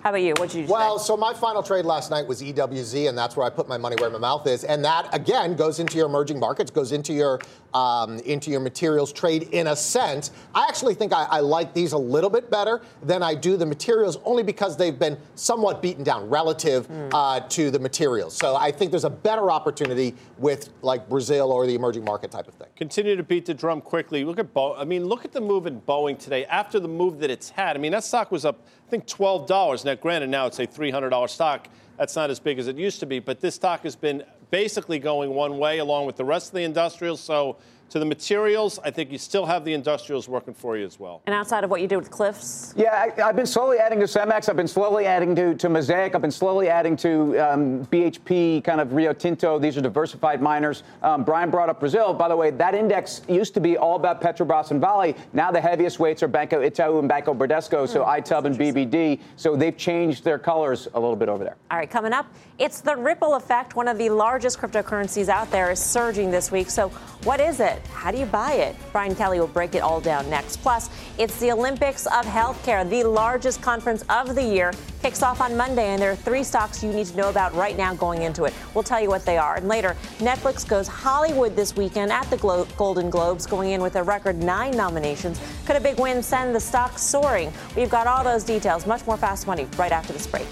Question. 0.00 0.02
How 0.02 0.10
about 0.10 0.22
you? 0.22 0.34
What 0.38 0.50
did 0.50 0.66
you 0.66 0.72
Well, 0.72 0.96
today? 0.98 1.04
so 1.06 1.16
my 1.16 1.34
final 1.34 1.62
trade 1.62 1.84
last 1.84 2.10
night 2.10 2.26
was 2.26 2.42
EWZ, 2.42 3.08
and 3.08 3.16
that's 3.16 3.36
where 3.36 3.46
I 3.46 3.50
put 3.50 3.68
my 3.68 3.76
money 3.78 3.96
where 4.00 4.10
my 4.10 4.18
mouth 4.18 4.46
is. 4.46 4.64
And 4.64 4.84
that 4.84 5.08
again 5.14 5.54
goes 5.56 5.78
into 5.78 5.96
your 5.96 6.06
emerging 6.06 6.38
markets, 6.38 6.70
goes 6.70 6.92
into 6.92 7.12
your 7.12 7.40
um, 7.72 8.18
into 8.20 8.50
your 8.50 8.58
materials 8.58 9.12
trade 9.12 9.44
in 9.52 9.68
a 9.68 9.76
sense. 9.76 10.32
I 10.56 10.66
actually 10.68 10.94
think 10.94 11.12
I, 11.12 11.24
I 11.30 11.38
like 11.38 11.72
these 11.72 11.92
a 11.92 11.98
little 11.98 12.28
bit 12.30 12.50
better 12.50 12.80
than 13.00 13.22
I 13.22 13.36
do 13.36 13.56
the 13.56 13.64
materials, 13.66 14.18
only 14.24 14.42
because 14.42 14.76
they've 14.76 14.98
been 14.98 15.16
somewhat 15.36 15.80
beaten 15.80 16.02
down 16.02 16.28
relative 16.28 16.88
uh, 17.12 17.38
to 17.40 17.70
the 17.70 17.78
materials. 17.78 18.36
So 18.36 18.56
I 18.56 18.72
think 18.72 18.90
there's 18.90 19.04
a 19.04 19.10
better 19.10 19.52
opportunity 19.52 20.16
with 20.38 20.70
like 20.82 21.08
Brazil 21.08 21.52
or 21.52 21.64
the 21.64 21.76
emerging 21.76 22.04
market 22.04 22.32
type 22.32 22.48
of 22.48 22.54
thing. 22.54 22.66
continue 22.76 23.14
to 23.14 23.22
beat 23.22 23.46
the 23.46 23.54
drum 23.54 23.80
quickly. 23.80 24.24
Look 24.24 24.40
at 24.40 24.52
Bo- 24.52 24.74
I 24.74 24.84
mean, 24.84 25.04
look 25.04 25.24
at 25.24 25.30
the 25.30 25.40
move 25.40 25.68
in 25.68 25.80
Boeing 25.82 26.18
today 26.18 26.46
after 26.46 26.80
the 26.80 26.88
move 26.88 27.20
that 27.20 27.30
it's 27.30 27.50
had. 27.50 27.76
I 27.76 27.78
mean, 27.78 27.92
that 27.92 28.02
stock 28.02 28.32
was 28.32 28.44
up, 28.44 28.66
I 28.90 28.98
think, 28.98 29.06
twelve 29.06 29.46
dollars. 29.46 29.84
Now, 29.84 29.94
granted, 29.94 30.30
now 30.30 30.46
it's 30.46 30.58
a 30.58 30.66
three 30.66 30.90
hundred 30.90 31.10
dollar 31.10 31.28
stock. 31.28 31.68
That's 31.96 32.16
not 32.16 32.28
as 32.28 32.40
big 32.40 32.58
as 32.58 32.66
it 32.66 32.74
used 32.74 32.98
to 32.98 33.06
be, 33.06 33.20
but 33.20 33.40
this 33.40 33.54
stock 33.54 33.84
has 33.84 33.94
been 33.94 34.24
basically 34.50 34.98
going 34.98 35.30
one 35.30 35.58
way 35.58 35.78
along 35.78 36.06
with 36.06 36.16
the 36.16 36.24
rest 36.24 36.48
of 36.48 36.54
the 36.54 36.64
industrials. 36.64 37.20
So 37.20 37.56
to 37.90 37.98
the 37.98 38.04
materials, 38.04 38.78
I 38.84 38.90
think 38.92 39.10
you 39.10 39.18
still 39.18 39.46
have 39.46 39.64
the 39.64 39.74
industrials 39.74 40.28
working 40.28 40.54
for 40.54 40.76
you 40.76 40.86
as 40.86 40.98
well. 40.98 41.22
And 41.26 41.34
outside 41.34 41.64
of 41.64 41.70
what 41.70 41.80
you 41.80 41.88
do 41.88 41.98
with 41.98 42.10
Cliffs? 42.10 42.72
Yeah, 42.76 43.10
I, 43.18 43.20
have 43.20 43.34
been 43.34 43.46
slowly 43.46 43.78
adding 43.78 43.98
to 43.98 44.06
Cemex. 44.06 44.48
I've 44.48 44.56
been 44.56 44.68
slowly 44.68 45.06
adding 45.06 45.34
to, 45.34 45.54
to 45.56 45.68
Mosaic. 45.68 46.14
I've 46.14 46.22
been 46.22 46.30
slowly 46.30 46.68
adding 46.68 46.96
to 46.98 47.36
um, 47.38 47.84
BHP, 47.86 48.62
kind 48.62 48.80
of 48.80 48.92
Rio 48.92 49.12
Tinto. 49.12 49.58
These 49.58 49.76
are 49.76 49.80
diversified 49.80 50.40
miners. 50.40 50.84
Um, 51.02 51.24
Brian 51.24 51.50
brought 51.50 51.68
up 51.68 51.80
Brazil. 51.80 52.14
By 52.14 52.28
the 52.28 52.36
way, 52.36 52.52
that 52.52 52.76
index 52.76 53.22
used 53.28 53.54
to 53.54 53.60
be 53.60 53.76
all 53.76 53.96
about 53.96 54.22
Petrobras 54.22 54.70
and 54.70 54.80
Vale. 54.80 55.14
Now 55.32 55.50
the 55.50 55.60
heaviest 55.60 55.98
weights 55.98 56.22
are 56.22 56.28
Banco 56.28 56.60
Itaú 56.60 57.00
and 57.00 57.08
Banco 57.08 57.34
Bradesco, 57.34 57.88
so 57.88 58.04
mm, 58.04 58.20
ITUB 58.20 58.44
and 58.44 58.56
BBD. 58.56 59.20
So 59.34 59.56
they've 59.56 59.76
changed 59.76 60.22
their 60.22 60.38
colors 60.38 60.86
a 60.94 61.00
little 61.00 61.16
bit 61.16 61.28
over 61.28 61.42
there. 61.42 61.56
All 61.72 61.78
right, 61.78 61.90
coming 61.90 62.12
up, 62.12 62.32
it's 62.58 62.80
the 62.80 62.94
ripple 62.94 63.34
effect. 63.34 63.74
One 63.74 63.88
of 63.88 63.98
the 63.98 64.10
largest 64.40 64.58
cryptocurrencies 64.58 65.28
out 65.28 65.50
there 65.50 65.70
is 65.70 65.78
surging 65.78 66.30
this 66.30 66.50
week. 66.50 66.70
So 66.70 66.88
what 67.24 67.40
is 67.40 67.60
it? 67.60 67.86
How 67.88 68.10
do 68.10 68.16
you 68.16 68.24
buy 68.24 68.52
it? 68.52 68.74
Brian 68.90 69.14
Kelly 69.14 69.38
will 69.38 69.46
break 69.46 69.74
it 69.74 69.82
all 69.82 70.00
down 70.00 70.30
next. 70.30 70.62
Plus, 70.62 70.88
it's 71.18 71.38
the 71.40 71.52
Olympics 71.52 72.06
of 72.06 72.24
Healthcare, 72.24 72.88
the 72.88 73.04
largest 73.04 73.60
conference 73.60 74.02
of 74.08 74.34
the 74.34 74.42
year. 74.42 74.72
Kicks 75.02 75.22
off 75.22 75.42
on 75.42 75.58
Monday, 75.58 75.88
and 75.88 76.00
there 76.00 76.10
are 76.12 76.16
three 76.16 76.42
stocks 76.42 76.82
you 76.82 76.90
need 76.90 77.06
to 77.08 77.16
know 77.18 77.28
about 77.28 77.54
right 77.54 77.76
now 77.76 77.92
going 77.92 78.22
into 78.22 78.44
it. 78.44 78.54
We'll 78.72 78.82
tell 78.82 78.98
you 78.98 79.10
what 79.10 79.26
they 79.26 79.36
are. 79.36 79.56
And 79.56 79.68
later, 79.68 79.94
Netflix 80.20 80.66
goes 80.66 80.88
Hollywood 80.88 81.54
this 81.54 81.76
weekend 81.76 82.10
at 82.10 82.24
the 82.30 82.38
Glo- 82.38 82.66
Golden 82.78 83.10
Globes, 83.10 83.44
going 83.44 83.72
in 83.72 83.82
with 83.82 83.96
a 83.96 84.02
record 84.02 84.42
nine 84.42 84.74
nominations. 84.74 85.38
Could 85.66 85.76
a 85.76 85.80
big 85.80 86.00
win 86.00 86.22
send 86.22 86.54
the 86.54 86.60
stock 86.60 86.98
soaring? 86.98 87.52
We've 87.76 87.90
got 87.90 88.06
all 88.06 88.24
those 88.24 88.42
details, 88.42 88.86
much 88.86 89.06
more 89.06 89.18
fast 89.18 89.46
money 89.46 89.66
right 89.76 89.92
after 89.92 90.14
this 90.14 90.26
break. 90.26 90.46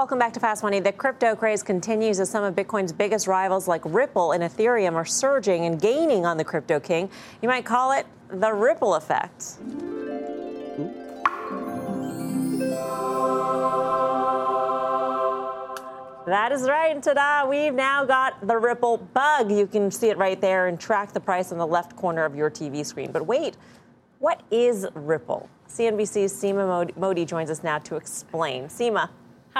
Welcome 0.00 0.18
back 0.18 0.32
to 0.32 0.40
Fast 0.40 0.62
Money. 0.62 0.80
The 0.80 0.92
crypto 0.92 1.36
craze 1.36 1.62
continues 1.62 2.20
as 2.20 2.30
some 2.30 2.42
of 2.42 2.54
Bitcoin's 2.54 2.90
biggest 2.90 3.26
rivals 3.26 3.68
like 3.68 3.82
Ripple 3.84 4.32
and 4.32 4.42
Ethereum 4.42 4.94
are 4.94 5.04
surging 5.04 5.66
and 5.66 5.78
gaining 5.78 6.24
on 6.24 6.38
the 6.38 6.42
crypto 6.42 6.80
king. 6.80 7.10
You 7.42 7.50
might 7.50 7.66
call 7.66 7.92
it 7.92 8.06
the 8.30 8.50
Ripple 8.50 8.94
effect. 8.94 9.58
That 16.24 16.50
is 16.50 16.62
right. 16.62 17.02
Ta-da! 17.02 17.46
We've 17.46 17.74
now 17.74 18.06
got 18.06 18.46
the 18.46 18.56
Ripple 18.56 18.96
bug. 19.12 19.52
You 19.52 19.66
can 19.66 19.90
see 19.90 20.08
it 20.08 20.16
right 20.16 20.40
there 20.40 20.68
and 20.68 20.80
track 20.80 21.12
the 21.12 21.20
price 21.20 21.52
on 21.52 21.58
the 21.58 21.66
left 21.66 21.94
corner 21.94 22.24
of 22.24 22.34
your 22.34 22.50
TV 22.50 22.86
screen. 22.86 23.12
But 23.12 23.26
wait, 23.26 23.58
what 24.18 24.40
is 24.50 24.86
Ripple? 24.94 25.50
CNBC's 25.68 26.32
Seema 26.32 26.96
Modi 26.96 27.26
joins 27.26 27.50
us 27.50 27.62
now 27.62 27.76
to 27.80 27.96
explain. 27.96 28.64
Seema. 28.64 29.10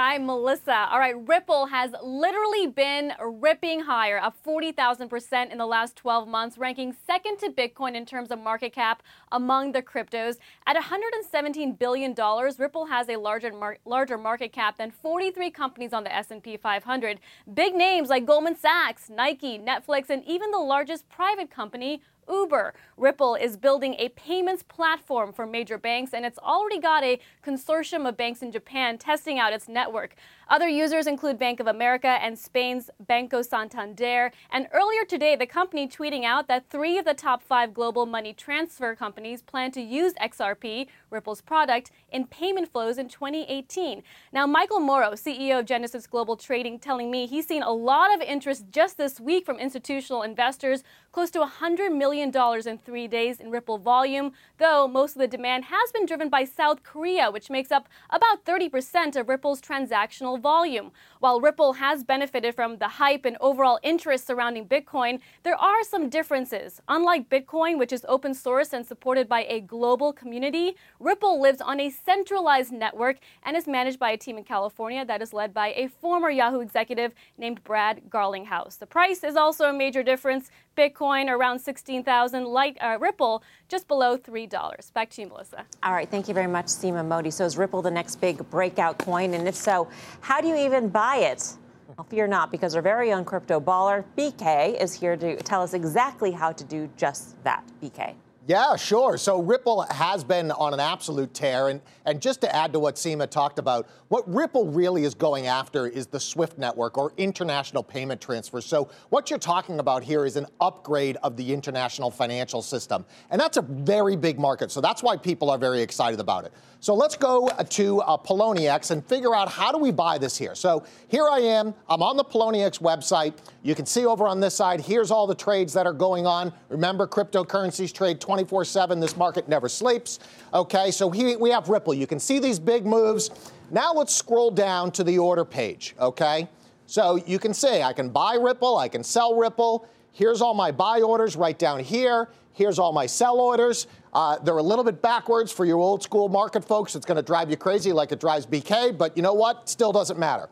Hi, 0.02 0.16
Melissa. 0.16 0.88
All 0.90 0.98
right, 0.98 1.14
Ripple 1.28 1.66
has 1.66 1.90
literally 2.02 2.66
been 2.66 3.12
ripping 3.22 3.80
higher, 3.80 4.16
up 4.16 4.34
40,000% 4.42 5.52
in 5.52 5.58
the 5.58 5.66
last 5.66 5.94
12 5.94 6.26
months, 6.26 6.56
ranking 6.56 6.96
second 7.06 7.36
to 7.40 7.50
Bitcoin 7.50 7.94
in 7.94 8.06
terms 8.06 8.30
of 8.30 8.38
market 8.38 8.72
cap 8.72 9.02
among 9.30 9.72
the 9.72 9.82
cryptos. 9.82 10.38
At 10.66 10.76
$117 10.76 11.78
billion, 11.78 12.14
Ripple 12.58 12.86
has 12.86 13.10
a 13.10 13.16
larger, 13.16 13.52
mar- 13.52 13.76
larger 13.84 14.16
market 14.16 14.54
cap 14.54 14.78
than 14.78 14.90
43 14.90 15.50
companies 15.50 15.92
on 15.92 16.04
the 16.04 16.16
S&P 16.16 16.56
500. 16.56 17.20
Big 17.52 17.74
names 17.74 18.08
like 18.08 18.24
Goldman 18.24 18.56
Sachs, 18.56 19.10
Nike, 19.10 19.58
Netflix, 19.58 20.08
and 20.08 20.24
even 20.24 20.50
the 20.50 20.56
largest 20.56 21.10
private 21.10 21.50
company, 21.50 22.00
Uber. 22.30 22.74
Ripple 22.96 23.34
is 23.34 23.56
building 23.56 23.94
a 23.98 24.10
payments 24.10 24.62
platform 24.62 25.32
for 25.32 25.46
major 25.46 25.78
banks, 25.78 26.14
and 26.14 26.24
it's 26.24 26.38
already 26.38 26.78
got 26.78 27.02
a 27.02 27.18
consortium 27.44 28.08
of 28.08 28.16
banks 28.16 28.42
in 28.42 28.52
Japan 28.52 28.98
testing 28.98 29.38
out 29.38 29.52
its 29.52 29.68
network. 29.68 30.14
Other 30.50 30.68
users 30.68 31.06
include 31.06 31.38
Bank 31.38 31.60
of 31.60 31.68
America 31.68 32.08
and 32.08 32.36
Spain's 32.36 32.90
Banco 33.06 33.40
Santander. 33.40 34.32
And 34.50 34.66
earlier 34.72 35.04
today, 35.04 35.36
the 35.36 35.46
company 35.46 35.86
tweeting 35.86 36.24
out 36.24 36.48
that 36.48 36.68
three 36.68 36.98
of 36.98 37.04
the 37.04 37.14
top 37.14 37.40
five 37.40 37.72
global 37.72 38.04
money 38.04 38.32
transfer 38.32 38.96
companies 38.96 39.42
plan 39.42 39.70
to 39.70 39.80
use 39.80 40.12
XRP, 40.14 40.88
Ripple's 41.08 41.40
product, 41.40 41.92
in 42.10 42.26
payment 42.26 42.72
flows 42.72 42.98
in 42.98 43.08
2018. 43.08 44.02
Now, 44.32 44.44
Michael 44.44 44.80
Moro, 44.80 45.12
CEO 45.12 45.60
of 45.60 45.66
Genesis 45.66 46.08
Global 46.08 46.34
Trading, 46.34 46.80
telling 46.80 47.12
me 47.12 47.28
he's 47.28 47.46
seen 47.46 47.62
a 47.62 47.70
lot 47.70 48.12
of 48.12 48.20
interest 48.20 48.64
just 48.72 48.98
this 48.98 49.20
week 49.20 49.46
from 49.46 49.60
institutional 49.60 50.22
investors, 50.22 50.82
close 51.12 51.30
to 51.30 51.38
$100 51.38 51.96
million 51.96 52.32
in 52.66 52.78
three 52.78 53.06
days 53.06 53.38
in 53.38 53.52
Ripple 53.52 53.78
volume, 53.78 54.32
though 54.58 54.88
most 54.88 55.14
of 55.14 55.20
the 55.20 55.28
demand 55.28 55.66
has 55.66 55.92
been 55.92 56.06
driven 56.06 56.28
by 56.28 56.42
South 56.42 56.82
Korea, 56.82 57.30
which 57.30 57.50
makes 57.50 57.70
up 57.70 57.88
about 58.10 58.44
30% 58.44 59.14
of 59.14 59.28
Ripple's 59.28 59.60
transactional 59.60 60.39
volume. 60.40 60.92
While 61.20 61.40
Ripple 61.40 61.74
has 61.74 62.02
benefited 62.02 62.54
from 62.54 62.78
the 62.78 62.88
hype 62.88 63.24
and 63.24 63.36
overall 63.40 63.78
interest 63.82 64.26
surrounding 64.26 64.66
Bitcoin, 64.66 65.20
there 65.42 65.56
are 65.56 65.84
some 65.84 66.08
differences. 66.08 66.80
Unlike 66.88 67.28
Bitcoin, 67.28 67.78
which 67.78 67.92
is 67.92 68.04
open 68.08 68.34
source 68.34 68.72
and 68.72 68.86
supported 68.86 69.28
by 69.28 69.44
a 69.48 69.60
global 69.60 70.12
community, 70.12 70.76
Ripple 70.98 71.40
lives 71.40 71.60
on 71.60 71.80
a 71.80 71.90
centralized 71.90 72.72
network 72.72 73.18
and 73.42 73.56
is 73.56 73.66
managed 73.66 73.98
by 73.98 74.10
a 74.12 74.16
team 74.16 74.38
in 74.38 74.44
California 74.44 75.04
that 75.04 75.22
is 75.22 75.32
led 75.32 75.52
by 75.52 75.68
a 75.76 75.88
former 75.88 76.30
Yahoo 76.30 76.60
executive 76.60 77.12
named 77.36 77.62
Brad 77.64 78.02
Garlinghouse. 78.08 78.78
The 78.78 78.86
price 78.86 79.24
is 79.24 79.36
also 79.36 79.64
a 79.64 79.72
major 79.72 80.02
difference. 80.02 80.50
Bitcoin 80.76 81.28
around 81.28 81.58
16,000, 81.58 82.44
light 82.44 82.76
uh, 82.80 82.96
Ripple 83.00 83.42
just 83.68 83.88
below 83.88 84.16
$3. 84.16 84.92
Back 84.92 85.10
to 85.10 85.22
you, 85.22 85.28
Melissa. 85.28 85.64
All 85.82 85.92
right, 85.92 86.08
thank 86.08 86.28
you 86.28 86.34
very 86.34 86.46
much, 86.46 86.66
Seema 86.66 87.06
Modi. 87.06 87.30
So 87.30 87.44
is 87.44 87.58
Ripple 87.58 87.82
the 87.82 87.90
next 87.90 88.16
big 88.20 88.48
breakout 88.50 88.98
coin? 88.98 89.34
And 89.34 89.48
if 89.48 89.54
so, 89.54 89.88
how 90.20 90.29
do 90.38 90.46
you 90.46 90.56
even 90.56 90.88
buy 90.88 91.16
it? 91.16 91.56
Well, 91.96 92.06
fear 92.08 92.28
not, 92.28 92.52
because 92.52 92.76
our 92.76 92.82
very 92.82 93.12
own 93.12 93.24
crypto 93.24 93.58
baller, 93.58 94.04
BK, 94.16 94.80
is 94.80 94.94
here 94.94 95.16
to 95.16 95.36
tell 95.36 95.62
us 95.62 95.74
exactly 95.74 96.30
how 96.30 96.52
to 96.52 96.62
do 96.62 96.88
just 96.96 97.42
that. 97.42 97.64
BK. 97.82 98.14
Yeah, 98.46 98.74
sure. 98.76 99.18
So 99.18 99.42
Ripple 99.42 99.82
has 99.90 100.24
been 100.24 100.50
on 100.50 100.72
an 100.72 100.80
absolute 100.80 101.34
tear. 101.34 101.68
And, 101.68 101.80
and 102.06 102.22
just 102.22 102.40
to 102.40 102.52
add 102.54 102.72
to 102.72 102.80
what 102.80 102.96
Seema 102.96 103.30
talked 103.30 103.58
about, 103.58 103.86
what 104.08 104.28
Ripple 104.32 104.66
really 104.66 105.04
is 105.04 105.14
going 105.14 105.46
after 105.46 105.86
is 105.86 106.06
the 106.06 106.18
SWIFT 106.18 106.58
network 106.58 106.96
or 106.96 107.12
international 107.16 107.82
payment 107.82 108.20
transfer. 108.20 108.60
So 108.60 108.88
what 109.10 109.30
you're 109.30 109.38
talking 109.38 109.78
about 109.78 110.02
here 110.02 110.24
is 110.24 110.36
an 110.36 110.46
upgrade 110.60 111.16
of 111.22 111.36
the 111.36 111.52
international 111.52 112.10
financial 112.10 112.62
system. 112.62 113.04
And 113.30 113.40
that's 113.40 113.56
a 113.56 113.62
very 113.62 114.16
big 114.16 114.38
market. 114.38 114.70
So 114.70 114.80
that's 114.80 115.02
why 115.02 115.16
people 115.16 115.50
are 115.50 115.58
very 115.58 115.80
excited 115.82 116.18
about 116.18 116.44
it. 116.44 116.52
So 116.82 116.94
let's 116.94 117.14
go 117.14 117.46
to 117.46 118.00
uh, 118.00 118.16
Poloniex 118.16 118.90
and 118.90 119.04
figure 119.04 119.34
out 119.34 119.50
how 119.50 119.70
do 119.70 119.76
we 119.76 119.90
buy 119.90 120.16
this 120.16 120.38
here. 120.38 120.54
So 120.54 120.82
here 121.08 121.28
I 121.30 121.38
am. 121.40 121.74
I'm 121.90 122.02
on 122.02 122.16
the 122.16 122.24
Poloniex 122.24 122.80
website. 122.80 123.34
You 123.62 123.74
can 123.74 123.84
see 123.84 124.06
over 124.06 124.26
on 124.26 124.40
this 124.40 124.54
side, 124.54 124.80
here's 124.80 125.10
all 125.10 125.26
the 125.26 125.34
trades 125.34 125.74
that 125.74 125.86
are 125.86 125.92
going 125.92 126.26
on. 126.26 126.54
Remember, 126.70 127.06
cryptocurrencies 127.06 127.92
trade 127.92 128.18
24 128.18 128.64
7. 128.64 128.98
This 128.98 129.14
market 129.14 129.46
never 129.46 129.68
sleeps. 129.68 130.20
Okay, 130.54 130.90
so 130.90 131.10
here 131.10 131.38
we 131.38 131.50
have 131.50 131.68
Ripple. 131.68 131.92
You 131.92 132.06
can 132.06 132.18
see 132.18 132.38
these 132.38 132.58
big 132.58 132.86
moves. 132.86 133.52
Now 133.70 133.92
let's 133.92 134.14
scroll 134.14 134.50
down 134.50 134.90
to 134.92 135.04
the 135.04 135.18
order 135.18 135.44
page. 135.44 135.94
Okay, 136.00 136.48
so 136.86 137.16
you 137.26 137.38
can 137.38 137.52
see 137.52 137.82
I 137.82 137.92
can 137.92 138.08
buy 138.08 138.36
Ripple, 138.40 138.78
I 138.78 138.88
can 138.88 139.04
sell 139.04 139.36
Ripple. 139.36 139.86
Here's 140.12 140.40
all 140.40 140.54
my 140.54 140.72
buy 140.72 141.02
orders 141.02 141.36
right 141.36 141.58
down 141.58 141.80
here. 141.80 142.28
Here's 142.52 142.78
all 142.78 142.92
my 142.92 143.06
sell 143.06 143.40
orders. 143.40 143.86
Uh, 144.12 144.38
they're 144.38 144.58
a 144.58 144.62
little 144.62 144.84
bit 144.84 145.00
backwards 145.00 145.52
for 145.52 145.64
your 145.64 145.78
old 145.78 146.02
school 146.02 146.28
market 146.28 146.64
folks. 146.64 146.94
It's 146.94 147.06
going 147.06 147.16
to 147.16 147.22
drive 147.22 147.50
you 147.50 147.56
crazy 147.56 147.92
like 147.92 148.12
it 148.12 148.20
drives 148.20 148.46
BK, 148.46 148.96
but 148.96 149.16
you 149.16 149.22
know 149.22 149.34
what? 149.34 149.68
Still 149.68 149.92
doesn't 149.92 150.18
matter. 150.18 150.48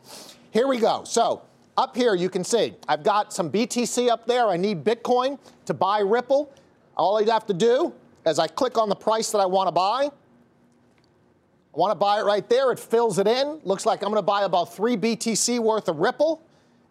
Here 0.51 0.67
we 0.67 0.79
go. 0.79 1.03
So 1.03 1.41
up 1.77 1.95
here, 1.95 2.15
you 2.15 2.29
can 2.29 2.43
see 2.43 2.73
I've 2.87 3.03
got 3.03 3.33
some 3.33 3.51
BTC 3.51 4.09
up 4.09 4.25
there. 4.25 4.47
I 4.47 4.57
need 4.57 4.83
Bitcoin 4.83 5.37
to 5.65 5.73
buy 5.73 5.99
Ripple. 5.99 6.53
All 6.97 7.17
I'd 7.17 7.29
have 7.29 7.45
to 7.47 7.53
do 7.53 7.93
is 8.25 8.39
I 8.39 8.47
click 8.47 8.77
on 8.77 8.89
the 8.89 8.95
price 8.95 9.31
that 9.31 9.39
I 9.39 9.45
want 9.45 9.67
to 9.67 9.71
buy. 9.71 10.09
I 11.73 11.77
want 11.77 11.91
to 11.91 11.95
buy 11.95 12.19
it 12.19 12.23
right 12.23 12.47
there. 12.49 12.71
It 12.71 12.79
fills 12.79 13.19
it 13.19 13.27
in. 13.27 13.61
Looks 13.63 13.85
like 13.85 14.01
I'm 14.01 14.09
going 14.09 14.17
to 14.17 14.21
buy 14.21 14.43
about 14.43 14.73
three 14.73 14.97
BTC 14.97 15.59
worth 15.59 15.87
of 15.87 15.97
Ripple. 15.99 16.41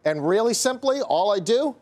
And 0.05 0.27
really 0.27 0.55
simply, 0.55 1.00
all 1.03 1.33
I 1.33 1.38
do, 1.41 1.77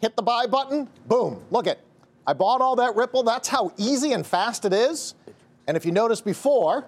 hit 0.00 0.16
the 0.16 0.22
buy 0.22 0.46
button, 0.46 0.88
boom, 1.06 1.42
look 1.50 1.66
it. 1.66 1.83
I 2.26 2.32
bought 2.32 2.60
all 2.60 2.76
that 2.76 2.96
Ripple. 2.96 3.22
That's 3.22 3.48
how 3.48 3.72
easy 3.76 4.12
and 4.12 4.26
fast 4.26 4.64
it 4.64 4.72
is. 4.72 5.14
And 5.66 5.76
if 5.76 5.84
you 5.84 5.92
noticed 5.92 6.24
before, 6.24 6.84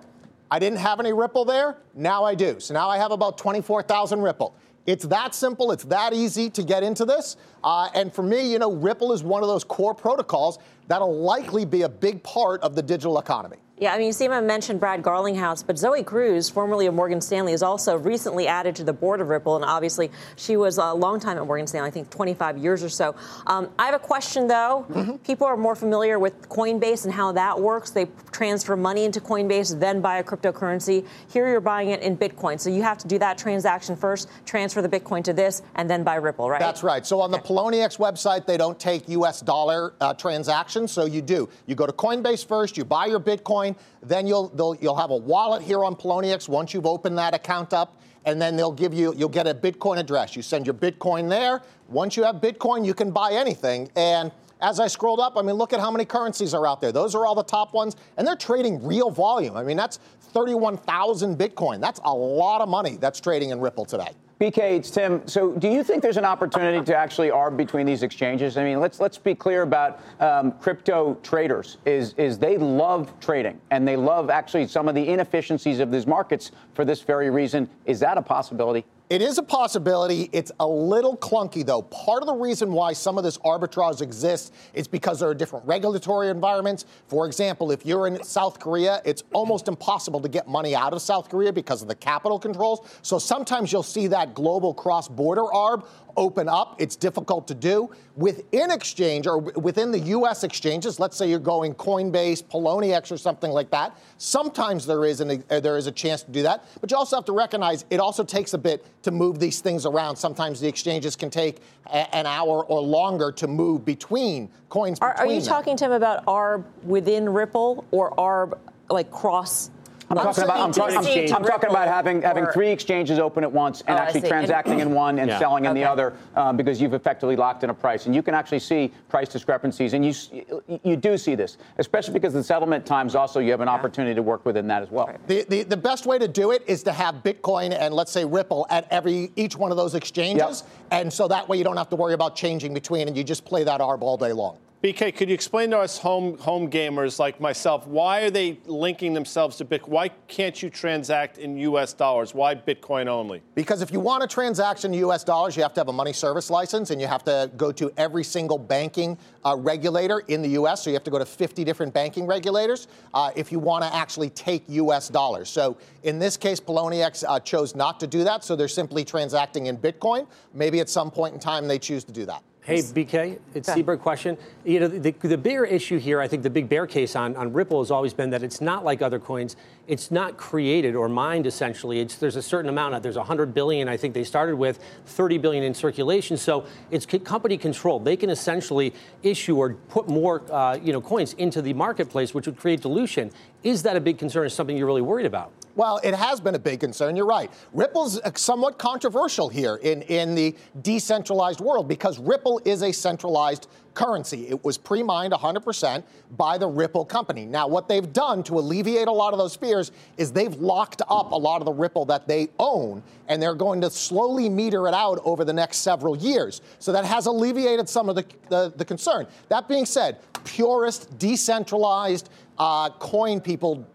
I 0.51 0.59
didn't 0.59 0.79
have 0.79 1.01
any 1.01 1.13
Ripple 1.13 1.45
there. 1.45 1.77
Now 1.95 2.25
I 2.25 2.35
do. 2.35 2.61
So 2.61 2.75
now 2.75 2.89
I 2.89 2.99
have 2.99 3.11
about 3.11 3.37
24,000 3.39 4.21
Ripple. 4.21 4.55
It's 4.87 5.05
that 5.07 5.35
simple. 5.35 5.73
It's 5.73 5.85
that 5.85 6.13
easy 6.13 6.49
to 6.51 6.63
get 6.63 6.83
into 6.83 7.05
this. 7.05 7.37
Uh, 7.65 7.89
and 7.95 8.13
for 8.13 8.23
me, 8.23 8.51
you 8.51 8.59
know, 8.59 8.73
Ripple 8.73 9.13
is 9.13 9.23
one 9.23 9.43
of 9.43 9.49
those 9.49 9.65
core 9.65 9.95
protocols 9.95 10.59
that'll 10.87 11.21
likely 11.21 11.65
be 11.65 11.83
a 11.83 11.89
big 11.89 12.23
part 12.23 12.63
of 12.63 12.77
the 12.77 12.83
digital 12.83 13.19
economy. 13.19 13.57
Yeah, 13.79 13.93
I 13.93 13.99
mean, 13.99 14.07
you 14.07 14.13
see 14.15 14.25
him 14.25 14.47
mention 14.47 14.79
Brad 14.79 15.03
Garlinghouse, 15.03 15.67
but 15.67 15.77
Zoe 15.77 16.03
Cruz, 16.03 16.49
formerly 16.49 16.87
of 16.87 16.95
Morgan 16.95 17.21
Stanley, 17.21 17.53
is 17.53 17.63
also 17.63 17.99
recently 17.99 18.49
added 18.49 18.75
to 18.77 18.85
the 18.85 18.93
board 18.95 19.21
of 19.21 19.29
Ripple, 19.29 19.55
and 19.55 19.67
obviously 19.67 20.11
she 20.37 20.57
was 20.57 20.79
a 20.79 20.95
long 20.95 21.21
time 21.21 21.37
at 21.37 21.47
Morgan 21.47 21.67
Stanley, 21.67 21.89
I 21.89 21.91
think 21.91 22.09
25 22.09 22.57
years 22.57 22.83
or 22.83 22.89
so. 22.89 23.15
Um, 23.47 23.69
I 23.79 23.85
have 23.85 23.95
a 23.95 23.99
question 23.99 24.47
though. 24.47 24.87
Mm-hmm. 24.89 25.17
People 25.17 25.47
are 25.47 25.59
more 25.59 25.75
familiar 25.75 26.19
with 26.19 26.49
Coinbase 26.49 27.05
and 27.05 27.13
how 27.13 27.33
that 27.33 27.61
works. 27.61 27.91
They 27.91 28.07
transfer 28.33 28.77
money 28.77 29.05
into 29.05 29.21
Coinbase, 29.21 29.79
then 29.79 30.01
buy 30.01 30.19
a 30.19 30.25
cryptocurrency. 30.25 31.07
Here 31.31 31.47
you're 31.47 31.61
buying 31.61 31.91
it 31.91 32.01
in 32.01 32.17
Bitcoin, 32.17 32.59
so 32.59 32.71
you 32.71 32.83
have 32.83 32.97
to 32.99 33.09
do 33.09 33.19
that 33.19 33.37
transaction 33.37 33.95
first, 33.95 34.31
transfer 34.47 34.81
the 34.81 34.89
Bitcoin 34.89 35.23
to 35.25 35.35
this, 35.35 35.61
and 35.75 35.91
then 35.91 36.03
buy 36.03 36.15
Ripple, 36.15 36.49
right? 36.49 36.61
That's 36.61 36.83
right. 36.83 37.05
So 37.05 37.21
on 37.21 37.31
the 37.31 37.39
Poloniex 37.39 37.99
website, 37.99 38.47
they 38.47 38.57
don't 38.57 38.81
take 38.81 39.07
U.S. 39.11 39.43
dollar 39.43 39.93
uh, 40.01 40.15
transactions, 40.15 40.93
so 40.93 41.05
you 41.05 41.21
do. 41.21 41.47
You 41.67 41.75
go 41.75 41.85
to 41.85 41.93
Coinbase 41.93 42.47
first, 42.47 42.79
you 42.79 42.85
buy 42.87 43.05
your 43.05 43.21
Bitcoin 43.21 43.66
Bitcoin. 43.75 43.77
Then 44.03 44.27
you'll 44.27 44.77
you'll 44.81 44.97
have 44.97 45.11
a 45.11 45.17
wallet 45.17 45.63
here 45.63 45.85
on 45.85 45.97
Poloniex 45.97 46.49
once 46.49 46.75
you've 46.75 46.87
opened 46.87 47.19
that 47.19 47.35
account 47.35 47.73
up, 47.73 48.01
and 48.25 48.41
then 48.41 48.57
they'll 48.57 48.73
give 48.73 48.95
you 48.95 49.15
you'll 49.17 49.29
get 49.29 49.47
a 49.47 49.55
Bitcoin 49.55 49.99
address. 49.99 50.37
You 50.37 50.43
send 50.43 50.67
your 50.67 50.75
Bitcoin 50.75 51.29
there. 51.29 51.63
Once 51.89 52.17
you 52.17 52.25
have 52.25 52.37
Bitcoin, 52.37 52.85
you 52.85 52.95
can 52.95 53.11
buy 53.11 53.33
anything. 53.33 53.91
And 53.97 54.33
as 54.61 54.81
I 54.81 54.87
scrolled 54.87 55.21
up, 55.21 55.37
I 55.37 55.43
mean, 55.43 55.57
look 55.57 55.73
at 55.73 55.81
how 55.81 55.91
many 55.91 56.05
currencies 56.05 56.55
are 56.55 56.67
out 56.67 56.81
there. 56.81 56.91
Those 56.91 57.15
are 57.15 57.27
all 57.27 57.35
the 57.35 57.45
top 57.45 57.75
ones, 57.75 57.95
and 58.17 58.27
they're 58.27 58.37
trading 58.37 58.85
real 58.85 59.11
volume. 59.11 59.55
I 59.57 59.63
mean, 59.63 59.77
that's 59.77 59.99
31,000 60.33 61.37
Bitcoin. 61.37 61.81
That's 61.81 62.01
a 62.05 62.15
lot 62.15 62.63
of 62.63 62.69
money 62.69 62.97
that's 62.97 63.21
trading 63.21 63.51
in 63.51 63.61
Ripple 63.61 63.85
today. 63.85 64.13
BK, 64.39 64.59
it's 64.77 64.91
Tim. 64.91 65.27
So, 65.27 65.53
do 65.53 65.67
you 65.67 65.83
think 65.83 66.03
there's 66.03 66.19
an 66.19 66.27
opportunity 66.27 66.85
to 66.85 66.95
actually 66.95 67.31
arb 67.31 67.57
between 67.57 67.87
these 67.87 68.03
exchanges? 68.03 68.59
I 68.59 68.65
mean, 68.65 68.81
let's 68.81 69.01
let's 69.01 69.17
be 69.17 69.35
clear 69.35 69.63
about 69.63 70.01
um, 70.21 70.53
crypto 70.53 71.15
traders. 71.23 71.79
Is 71.87 72.13
is 72.19 72.39
they 72.39 72.59
love 72.59 73.19
trading 73.19 73.59
and 73.71 73.89
they 73.89 73.97
love 73.97 74.29
actually 74.29 74.67
some 74.67 74.89
of 74.89 74.95
the 74.95 75.09
inefficiencies 75.09 75.81
of 75.81 75.91
these 75.91 76.07
markets 76.07 76.51
for 76.75 76.85
this 76.85 77.01
very 77.01 77.31
reason. 77.31 77.67
Is 77.87 77.99
that 78.01 78.19
a 78.19 78.23
possibility? 78.23 78.85
It 79.09 79.23
is 79.23 79.39
a 79.39 79.43
possibility. 79.45 80.29
It's 80.33 80.51
a 80.59 80.67
little 80.67 81.17
clunky, 81.17 81.65
though. 81.65 81.83
Part 81.83 82.25
of 82.25 82.27
the 82.27 82.35
reason 82.35 82.73
why 82.73 82.93
some 82.93 83.17
of 83.19 83.23
this 83.23 83.39
arbitrage 83.39 84.03
exists 84.03 84.51
is 84.75 84.89
because 84.89 85.21
there 85.21 85.29
are 85.29 85.35
different 85.35 85.65
regulatory 85.65 86.29
environments. 86.29 86.87
For 87.07 87.25
example, 87.25 87.71
if 87.71 87.87
you're 87.87 88.09
in 88.09 88.21
South 88.25 88.59
Korea, 88.59 89.01
it's 89.05 89.23
almost 89.33 89.69
impossible 89.69 90.19
to 90.23 90.29
get 90.29 90.49
money 90.49 90.75
out 90.75 90.93
of 90.93 91.01
South 91.01 91.29
Korea 91.29 91.53
because 91.53 91.83
of 91.83 91.89
the 91.89 91.95
capital 91.95 92.37
controls. 92.37 92.81
So 93.03 93.21
sometimes 93.21 93.71
you'll 93.71 93.85
see 93.85 94.09
that 94.09 94.35
global 94.35 94.75
cross 94.75 95.07
border 95.07 95.43
arb 95.43 95.87
open 96.17 96.49
up. 96.49 96.77
It's 96.79 96.97
difficult 96.97 97.47
to 97.49 97.55
do. 97.55 97.91
Within 98.17 98.71
exchange 98.71 99.27
or 99.27 99.39
within 99.39 99.91
the 99.91 99.99
U.S. 99.99 100.45
exchanges, 100.45 100.99
let's 100.99 101.17
say 101.17 101.29
you're 101.29 101.39
going 101.39 101.75
Coinbase, 101.75 102.45
Poloniex, 102.45 103.13
or 103.13 103.17
something 103.17 103.51
like 103.51 103.71
that, 103.71 103.97
sometimes 104.19 104.87
there 104.87 105.05
is, 105.05 105.21
an, 105.21 105.45
uh, 105.51 105.61
there 105.61 105.77
is 105.77 105.87
a 105.87 105.93
chance 105.93 106.23
to 106.23 106.31
do 106.31 106.43
that. 106.43 106.65
But 106.81 106.91
you 106.91 106.97
also 106.97 107.17
have 107.17 107.25
to 107.27 107.33
recognize 107.33 107.85
it 107.91 108.01
also 108.01 108.25
takes 108.25 108.55
a 108.55 108.59
bit 108.59 108.87
to 109.03 109.11
move 109.11 109.39
these 109.39 109.61
things 109.61 109.87
around. 109.87 110.17
Sometimes 110.17 110.61
the 110.61 110.69
exchanges 110.69 111.17
can 111.17 111.31
take 111.31 111.59
a, 111.87 112.15
an 112.15 112.27
hour 112.27 112.65
or 112.65 112.81
longer 112.81 113.31
to 113.33 113.47
move 113.47 113.85
between 113.85 114.49
coins. 114.69 114.99
Are, 115.01 115.13
between 115.13 115.31
are 115.31 115.35
you 115.35 115.41
them. 115.41 115.49
talking 115.49 115.77
to 115.77 115.85
him 115.85 115.93
about 115.93 116.25
ARB 116.27 116.65
within 116.85 117.29
Ripple 117.29 117.85
or 117.91 118.11
ARB 118.13 118.59
like 118.89 119.11
cross 119.11 119.71
I'm 120.09 120.17
talking 120.17 120.45
about 120.45 120.61
I'm, 120.61 120.73
talking, 120.73 120.97
I'm, 120.97 121.35
I'm 121.35 121.45
talking 121.45 121.71
about 121.71 121.89
having 121.89 122.23
having 122.23 122.47
three 122.47 122.71
exchanges 122.71 123.19
open 123.19 123.43
at 123.43 123.51
once 123.51 123.83
and 123.83 123.99
oh, 123.99 124.03
actually 124.03 124.29
transacting 124.29 124.81
in 124.81 124.93
one 124.93 125.19
and 125.19 125.29
yeah. 125.29 125.39
selling 125.39 125.65
in 125.65 125.73
okay. 125.73 125.81
the 125.81 125.89
other 125.89 126.15
um, 126.37 126.57
because 126.57 126.81
you've 126.81 126.95
effectively 126.95 127.35
locked 127.35 127.65
in 127.65 127.71
a 127.71 127.75
price 127.75 128.07
and 128.07 128.15
you 128.15 128.23
can 128.23 128.35
actually 128.35 128.59
see 128.61 128.93
price 129.09 129.29
discrepancies 129.29 129.95
and 129.95 130.05
you 130.05 130.79
you 130.85 130.97
do 130.97 131.19
see 131.19 131.35
this 131.35 131.59
especially 131.79 132.13
because 132.13 132.33
the 132.33 132.43
settlement 132.43 132.87
times 132.87 133.15
also 133.15 133.41
you 133.41 133.51
have 133.51 133.61
an 133.61 133.69
yeah. 133.69 133.75
opportunity 133.75 134.15
to 134.15 134.23
work 134.23 134.45
within 134.47 134.67
that 134.69 134.83
as 134.83 134.91
well. 134.91 135.11
The, 135.27 135.45
the 135.49 135.63
the 135.65 135.77
best 135.77 136.07
way 136.07 136.19
to 136.19 136.29
do 136.29 136.53
it 136.53 136.63
is 136.67 136.83
to 136.85 136.93
have 136.93 137.17
Bitcoin 137.17 137.77
and 137.77 137.93
let's 137.93 138.13
say 138.13 138.25
Ripple 138.25 138.67
at 138.71 138.87
every 138.93 139.33
each 139.35 139.57
one 139.57 139.71
of 139.71 139.77
those 139.77 139.95
exchanges 139.95 140.63
yep. 140.63 141.03
and 141.03 141.13
so 141.13 141.27
that 141.29 141.49
way 141.49 141.59
you 141.59 141.65
don't 141.65 141.77
have 141.77 141.91
to 141.91 141.97
worry 141.97 142.15
about 142.15 142.37
changing 142.37 142.75
between 142.75 143.09
and 143.09 143.17
you 143.17 143.25
just 143.25 143.45
play 143.45 143.65
that 143.65 143.81
arb 143.81 144.03
all 144.03 144.17
day 144.17 144.33
long. 144.33 144.59
BK, 144.85 145.17
could 145.17 145.31
you 145.31 145.35
explain 145.35 145.71
to 145.71 145.79
us 145.79 145.97
home 145.97 146.37
home 146.37 146.71
gamers 146.71 147.19
like 147.19 147.41
myself 147.41 147.87
why 147.87 148.21
are 148.21 148.31
they 148.31 148.61
linking 148.67 149.15
themselves 149.15 149.57
to 149.57 149.65
Bitcoin? 149.65 149.89
Why 149.89 150.09
can't 150.29 150.63
you 150.63 150.69
transact 150.69 151.39
in 151.39 151.57
U.S. 151.57 151.95
dollars? 151.95 152.35
Why 152.35 152.55
Bitcoin 152.55 153.07
only? 153.07 153.43
Because 153.55 153.81
if 153.81 153.91
you 153.91 154.01
want 154.01 154.21
to 154.21 154.29
transact 154.29 154.85
in 154.85 154.93
U.S. 154.93 155.25
dollars, 155.25 155.57
you 155.57 155.63
have 155.63 155.73
to 155.75 155.81
have 155.81 155.89
a 155.89 155.95
money 155.95 156.13
service 156.13 156.51
license, 156.51 156.91
and 156.91 157.01
you 157.01 157.07
have 157.07 157.25
to 157.25 157.51
go 157.57 157.73
to 157.73 157.91
every 157.97 158.23
single 158.23 158.59
banking 158.59 159.17
uh, 159.47 159.57
regulator 159.59 160.21
in 160.29 160.43
the 160.43 160.51
U.S. 160.51 160.85
So 160.85 160.91
you 160.91 160.95
have 160.95 161.05
to 161.05 161.11
go 161.11 161.19
to 161.19 161.27
50 161.27 161.65
different 161.65 161.95
banking 161.95 162.27
regulators 162.27 162.87
uh, 163.15 163.31
if 163.35 163.51
you 163.51 163.59
want 163.59 163.83
to 163.83 163.93
actually 163.95 164.29
take 164.29 164.63
U.S. 164.69 165.09
dollars. 165.09 165.49
So 165.49 165.79
in 166.03 166.19
this 166.19 166.37
case, 166.37 166.61
Poloniex 166.61 167.25
uh, 167.27 167.41
chose 167.41 167.75
not 167.75 167.99
to 168.01 168.07
do 168.07 168.25
that, 168.25 168.45
so 168.45 168.55
they're 168.55 168.69
simply 168.69 169.07
transacting 169.07 169.67
in 169.67 169.79
Bitcoin. 169.79 170.27
Maybe 170.53 170.81
at 170.81 170.91
some 170.91 171.11
point 171.11 171.33
in 171.33 171.41
time 171.41 171.67
they 171.67 171.79
choose 171.79 172.05
to 172.05 172.13
do 172.13 172.27
that. 172.27 172.43
Hey, 172.67 172.83
BK, 172.83 173.39
it's 173.55 173.69
Seaburg 173.69 174.01
question. 174.01 174.37
You 174.65 174.81
know, 174.81 174.89
the, 174.89 175.13
the 175.13 175.39
bigger 175.39 175.65
issue 175.65 176.01
here, 176.01 176.21
I 176.21 176.27
think 176.27 176.43
the 176.43 176.51
big 176.51 176.69
bear 176.69 176.85
case 176.85 177.15
on, 177.15 177.37
on 177.37 177.53
Ripple 177.53 177.81
has 177.81 177.93
always 177.93 178.13
been 178.13 178.31
that 178.31 178.43
it's 178.43 178.61
not 178.61 178.85
like 178.85 179.03
other 179.03 179.21
coins. 179.21 179.55
It's 179.87 180.11
not 180.11 180.37
created 180.37 180.97
or 180.97 181.09
mined, 181.09 181.47
essentially. 181.47 182.01
It's, 182.01 182.17
there's 182.17 182.35
a 182.35 182.43
certain 182.43 182.69
amount 182.69 182.97
of, 182.97 183.05
there's 183.05 183.17
100 183.17 183.55
billion, 183.55 183.89
I 183.89 183.97
think 183.97 184.15
they 184.15 184.25
started 184.25 184.57
with, 184.57 184.81
30 185.05 185.39
billion 185.39 185.63
in 185.63 185.75
circulation. 185.75 186.37
So 186.37 186.67
it's 186.91 187.07
company 187.07 187.57
controlled. 187.57 188.05
They 188.05 188.17
can 188.17 188.31
essentially 188.31 188.93
issue 189.23 189.57
or 189.59 189.75
put 189.89 190.09
more, 190.09 190.43
uh, 190.53 190.77
you 190.83 190.93
know, 190.93 191.01
coins 191.01 191.35
into 191.35 191.63
the 191.63 191.73
marketplace, 191.73 192.35
which 192.35 192.47
would 192.47 192.57
create 192.57 192.81
dilution. 192.81 193.31
Is 193.63 193.85
that 193.85 193.95
a 193.95 194.01
big 194.01 194.19
concern? 194.19 194.45
Is 194.45 194.55
something 194.55 194.77
you're 194.77 194.89
really 194.89 195.03
worried 195.03 195.27
about? 195.27 195.53
Well, 195.77 196.01
it 196.03 196.15
has 196.15 196.41
been 196.41 196.55
a 196.55 196.59
big 196.59 196.81
concern. 196.81 197.17
You're 197.17 197.27
right. 197.27 197.51
Ripple's 197.75 198.19
somewhat 198.35 198.79
controversial 198.79 199.51
here 199.51 199.77
in, 199.77 200.01
in 200.03 200.35
the 200.35 200.57
decentralized 200.81 201.61
world 201.61 201.87
because 201.87 202.19
Ripple 202.19 202.63
is 202.65 202.83
a 202.83 202.91
centralized 202.93 203.69
currency. 203.93 204.49
It 204.49 204.65
was 204.65 204.79
pre 204.79 205.03
mined 205.03 205.35
100% 205.35 206.03
by 206.39 206.57
the 206.57 206.67
Ripple 206.67 207.05
company. 207.05 207.45
Now, 207.45 207.69
what 207.69 207.89
they've 207.89 208.11
done 208.11 208.43
to 208.45 208.59
alleviate 208.59 209.07
a 209.07 209.13
lot 209.13 209.35
of 209.35 209.39
those 209.39 209.55
fears 209.55 209.93
is 210.17 210.33
they've 210.33 210.55
locked 210.55 211.03
up 211.11 211.33
a 211.33 211.37
lot 211.37 211.61
of 211.61 211.67
the 211.67 211.73
Ripple 211.73 212.07
that 212.07 212.27
they 212.27 212.49
own, 212.59 213.03
and 213.29 213.43
they're 213.43 213.55
going 213.55 213.83
to 213.83 213.91
slowly 213.91 214.49
meter 214.49 214.89
it 214.89 214.95
out 214.95 215.21
over 215.25 215.45
the 215.45 215.53
next 215.53 215.79
several 215.79 216.17
years. 216.17 216.63
So 216.79 216.91
that 216.93 217.05
has 217.05 217.27
alleviated 217.27 217.87
some 217.87 218.09
of 218.09 218.17
the, 218.17 218.25
the, 218.49 218.73
the 218.77 218.85
concern. 218.85 219.27
That 219.51 219.69
being 219.69 219.85
said, 219.85 220.21
purist, 220.45 221.19
decentralized, 221.19 222.31
uh, 222.59 222.89
coin 222.91 223.41
people 223.41 223.87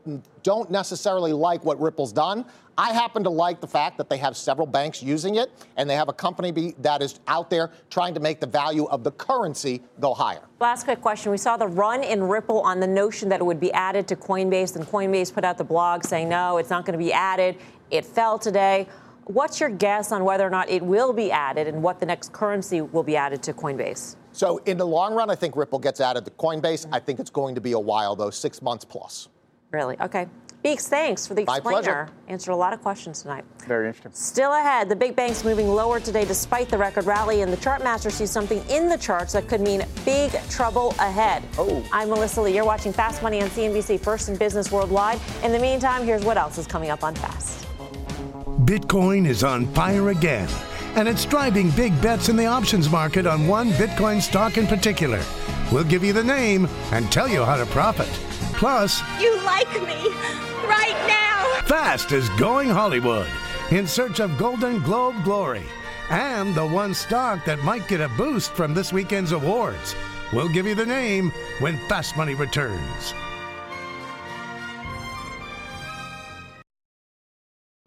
don't 0.44 0.70
necessarily 0.72 1.34
like 1.34 1.64
what 1.64 1.80
Ripple's 1.80 2.12
done. 2.12 2.46
I 2.78 2.94
happen 2.94 3.24
to 3.26 3.30
like 3.30 3.62
the 3.62 3.68
fact 3.68 3.98
that 3.98 4.10
they 4.10 4.18
have 4.18 4.36
several 4.36 4.66
banks 4.66 5.04
using 5.04 5.36
it, 5.36 5.52
and 5.78 5.90
they 5.90 5.96
have 5.96 6.10
a 6.10 6.14
company 6.14 6.52
be, 6.52 6.74
that 6.80 7.02
is 7.02 7.20
out 7.28 7.50
there 7.50 7.70
trying 7.90 8.14
to 8.14 8.20
make 8.20 8.40
the 8.40 8.48
value 8.48 8.86
of 8.86 9.04
the 9.04 9.12
currency 9.12 9.82
go 10.00 10.14
higher. 10.14 10.42
Last 10.60 10.86
quick 10.86 11.02
question. 11.02 11.32
We 11.32 11.38
saw 11.38 11.58
the 11.58 11.68
run 11.68 12.04
in 12.04 12.24
Ripple 12.24 12.62
on 12.62 12.80
the 12.80 12.88
notion 12.88 13.30
that 13.30 13.40
it 13.40 13.44
would 13.44 13.60
be 13.60 13.72
added 13.74 14.08
to 14.08 14.16
Coinbase, 14.16 14.76
and 14.76 14.86
Coinbase 14.86 15.34
put 15.34 15.44
out 15.44 15.58
the 15.58 15.64
blog 15.64 16.04
saying, 16.04 16.30
no, 16.30 16.58
it's 16.58 16.70
not 16.70 16.86
going 16.86 16.98
to 16.98 17.04
be 17.04 17.14
added. 17.14 17.58
It 17.92 18.06
fell 18.06 18.40
today. 18.40 18.88
What's 19.26 19.60
your 19.60 19.70
guess 19.70 20.12
on 20.12 20.24
whether 20.24 20.48
or 20.48 20.50
not 20.50 20.70
it 20.70 20.82
will 20.82 21.14
be 21.14 21.32
added 21.32 21.68
and 21.68 21.84
what 21.84 22.00
the 22.00 22.06
next 22.06 22.34
currency 22.34 22.82
will 22.82 23.04
be 23.04 23.16
added 23.16 23.44
to 23.44 23.54
Coinbase? 23.54 24.16
So, 24.34 24.58
in 24.66 24.78
the 24.78 24.88
long 24.88 25.14
run, 25.14 25.30
I 25.30 25.36
think 25.36 25.56
Ripple 25.56 25.80
gets 25.80 26.00
added 26.00 26.26
to 26.26 26.32
Coinbase. 26.32 26.88
I 26.92 27.00
think 27.00 27.20
it's 27.20 27.30
going 27.30 27.54
to 27.56 27.62
be 27.62 27.74
a 27.74 27.80
while, 27.80 28.16
though, 28.16 28.30
six 28.30 28.62
months 28.62 28.86
plus. 28.86 29.28
Really? 29.72 29.98
Okay. 30.02 30.28
Beeks, 30.64 30.88
thanks 30.88 31.26
for 31.26 31.34
the 31.34 31.44
My 31.46 31.56
explainer. 31.56 31.82
Pleasure. 31.82 32.10
Answered 32.28 32.52
a 32.52 32.56
lot 32.56 32.72
of 32.72 32.84
questions 32.84 33.24
tonight. 33.24 33.44
Very 33.68 33.88
interesting. 33.88 34.12
Still 34.14 34.54
ahead, 34.54 34.90
the 34.90 34.96
big 34.96 35.16
banks 35.16 35.44
moving 35.44 35.68
lower 35.68 36.00
today 36.00 36.24
despite 36.24 36.70
the 36.70 36.78
record 36.78 37.06
rally, 37.06 37.42
and 37.42 37.52
the 37.52 37.58
chart 37.58 37.84
master 37.84 38.12
sees 38.12 38.30
something 38.30 38.64
in 38.70 38.88
the 38.88 38.98
charts 38.98 39.34
that 39.34 39.48
could 39.48 39.60
mean 39.60 39.84
big 40.06 40.32
trouble 40.50 40.94
ahead. 41.00 41.42
Oh. 41.58 41.84
I'm 41.92 42.10
Melissa 42.10 42.44
Lee. 42.44 42.54
You're 42.54 42.66
watching 42.66 42.94
Fast 42.94 43.24
Money 43.24 43.42
on 43.42 43.50
CNBC, 43.50 44.00
first 44.00 44.30
in 44.30 44.36
business 44.36 44.72
worldwide. 44.72 45.20
In 45.44 45.52
the 45.52 45.60
meantime, 45.60 46.06
here's 46.06 46.24
what 46.24 46.38
else 46.38 46.60
is 46.60 46.68
coming 46.68 46.92
up 46.92 47.04
on 47.04 47.16
Fast. 47.16 47.66
Bitcoin 48.66 49.28
is 49.28 49.44
on 49.44 49.66
fire 49.74 50.10
again, 50.10 50.48
and 50.96 51.08
it's 51.08 51.26
driving 51.26 51.72
big 51.72 52.00
bets 52.04 52.30
in 52.30 52.36
the 52.36 52.46
options 52.46 52.88
market 52.88 53.26
on 53.26 53.48
one 53.48 53.72
Bitcoin 53.72 54.22
stock 54.22 54.60
in 54.60 54.68
particular. 54.68 55.24
We'll 55.72 55.86
give 55.86 56.04
you 56.04 56.14
the 56.14 56.24
name 56.24 56.68
and 56.92 57.12
tell 57.12 57.28
you 57.28 57.44
how 57.44 57.58
to 57.58 57.66
profit. 57.66 58.10
Plus, 58.62 59.02
you 59.20 59.36
like 59.42 59.74
me 59.82 60.10
right 60.68 60.94
now. 61.08 61.62
Fast 61.64 62.12
is 62.12 62.30
going 62.38 62.70
Hollywood 62.70 63.28
in 63.72 63.88
search 63.88 64.20
of 64.20 64.38
Golden 64.38 64.84
Globe 64.84 65.16
glory 65.24 65.66
and 66.12 66.54
the 66.54 66.68
one 66.68 66.94
stock 66.94 67.44
that 67.46 67.64
might 67.64 67.88
get 67.88 68.02
a 68.02 68.10
boost 68.10 68.52
from 68.52 68.76
this 68.76 68.94
weekend's 68.94 69.32
awards. 69.32 69.96
We'll 70.32 70.48
give 70.48 70.68
you 70.68 70.76
the 70.76 70.86
name 70.86 71.32
when 71.58 71.80
Fast 71.90 72.16
Money 72.16 72.36
returns. 72.36 73.16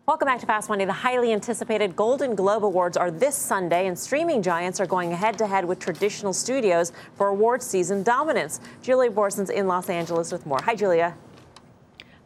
Welcome 0.06 0.26
back 0.26 0.40
to 0.40 0.46
Fast 0.46 0.68
Money. 0.68 0.84
The 0.84 0.92
highly 0.92 1.32
anticipated 1.32 1.96
Golden 1.96 2.34
Globe 2.34 2.62
Awards 2.62 2.98
are 2.98 3.10
this 3.10 3.34
Sunday, 3.34 3.86
and 3.86 3.98
streaming 3.98 4.42
giants 4.42 4.78
are 4.78 4.84
going 4.84 5.10
head 5.10 5.38
to 5.38 5.46
head 5.46 5.64
with 5.64 5.78
traditional 5.78 6.34
studios 6.34 6.92
for 7.14 7.28
award 7.28 7.62
season 7.62 8.02
dominance. 8.02 8.60
Julia 8.82 9.10
Boorstin's 9.10 9.48
in 9.48 9.66
Los 9.66 9.88
Angeles 9.88 10.30
with 10.30 10.44
more. 10.44 10.58
Hi, 10.64 10.74
Julia. 10.74 11.16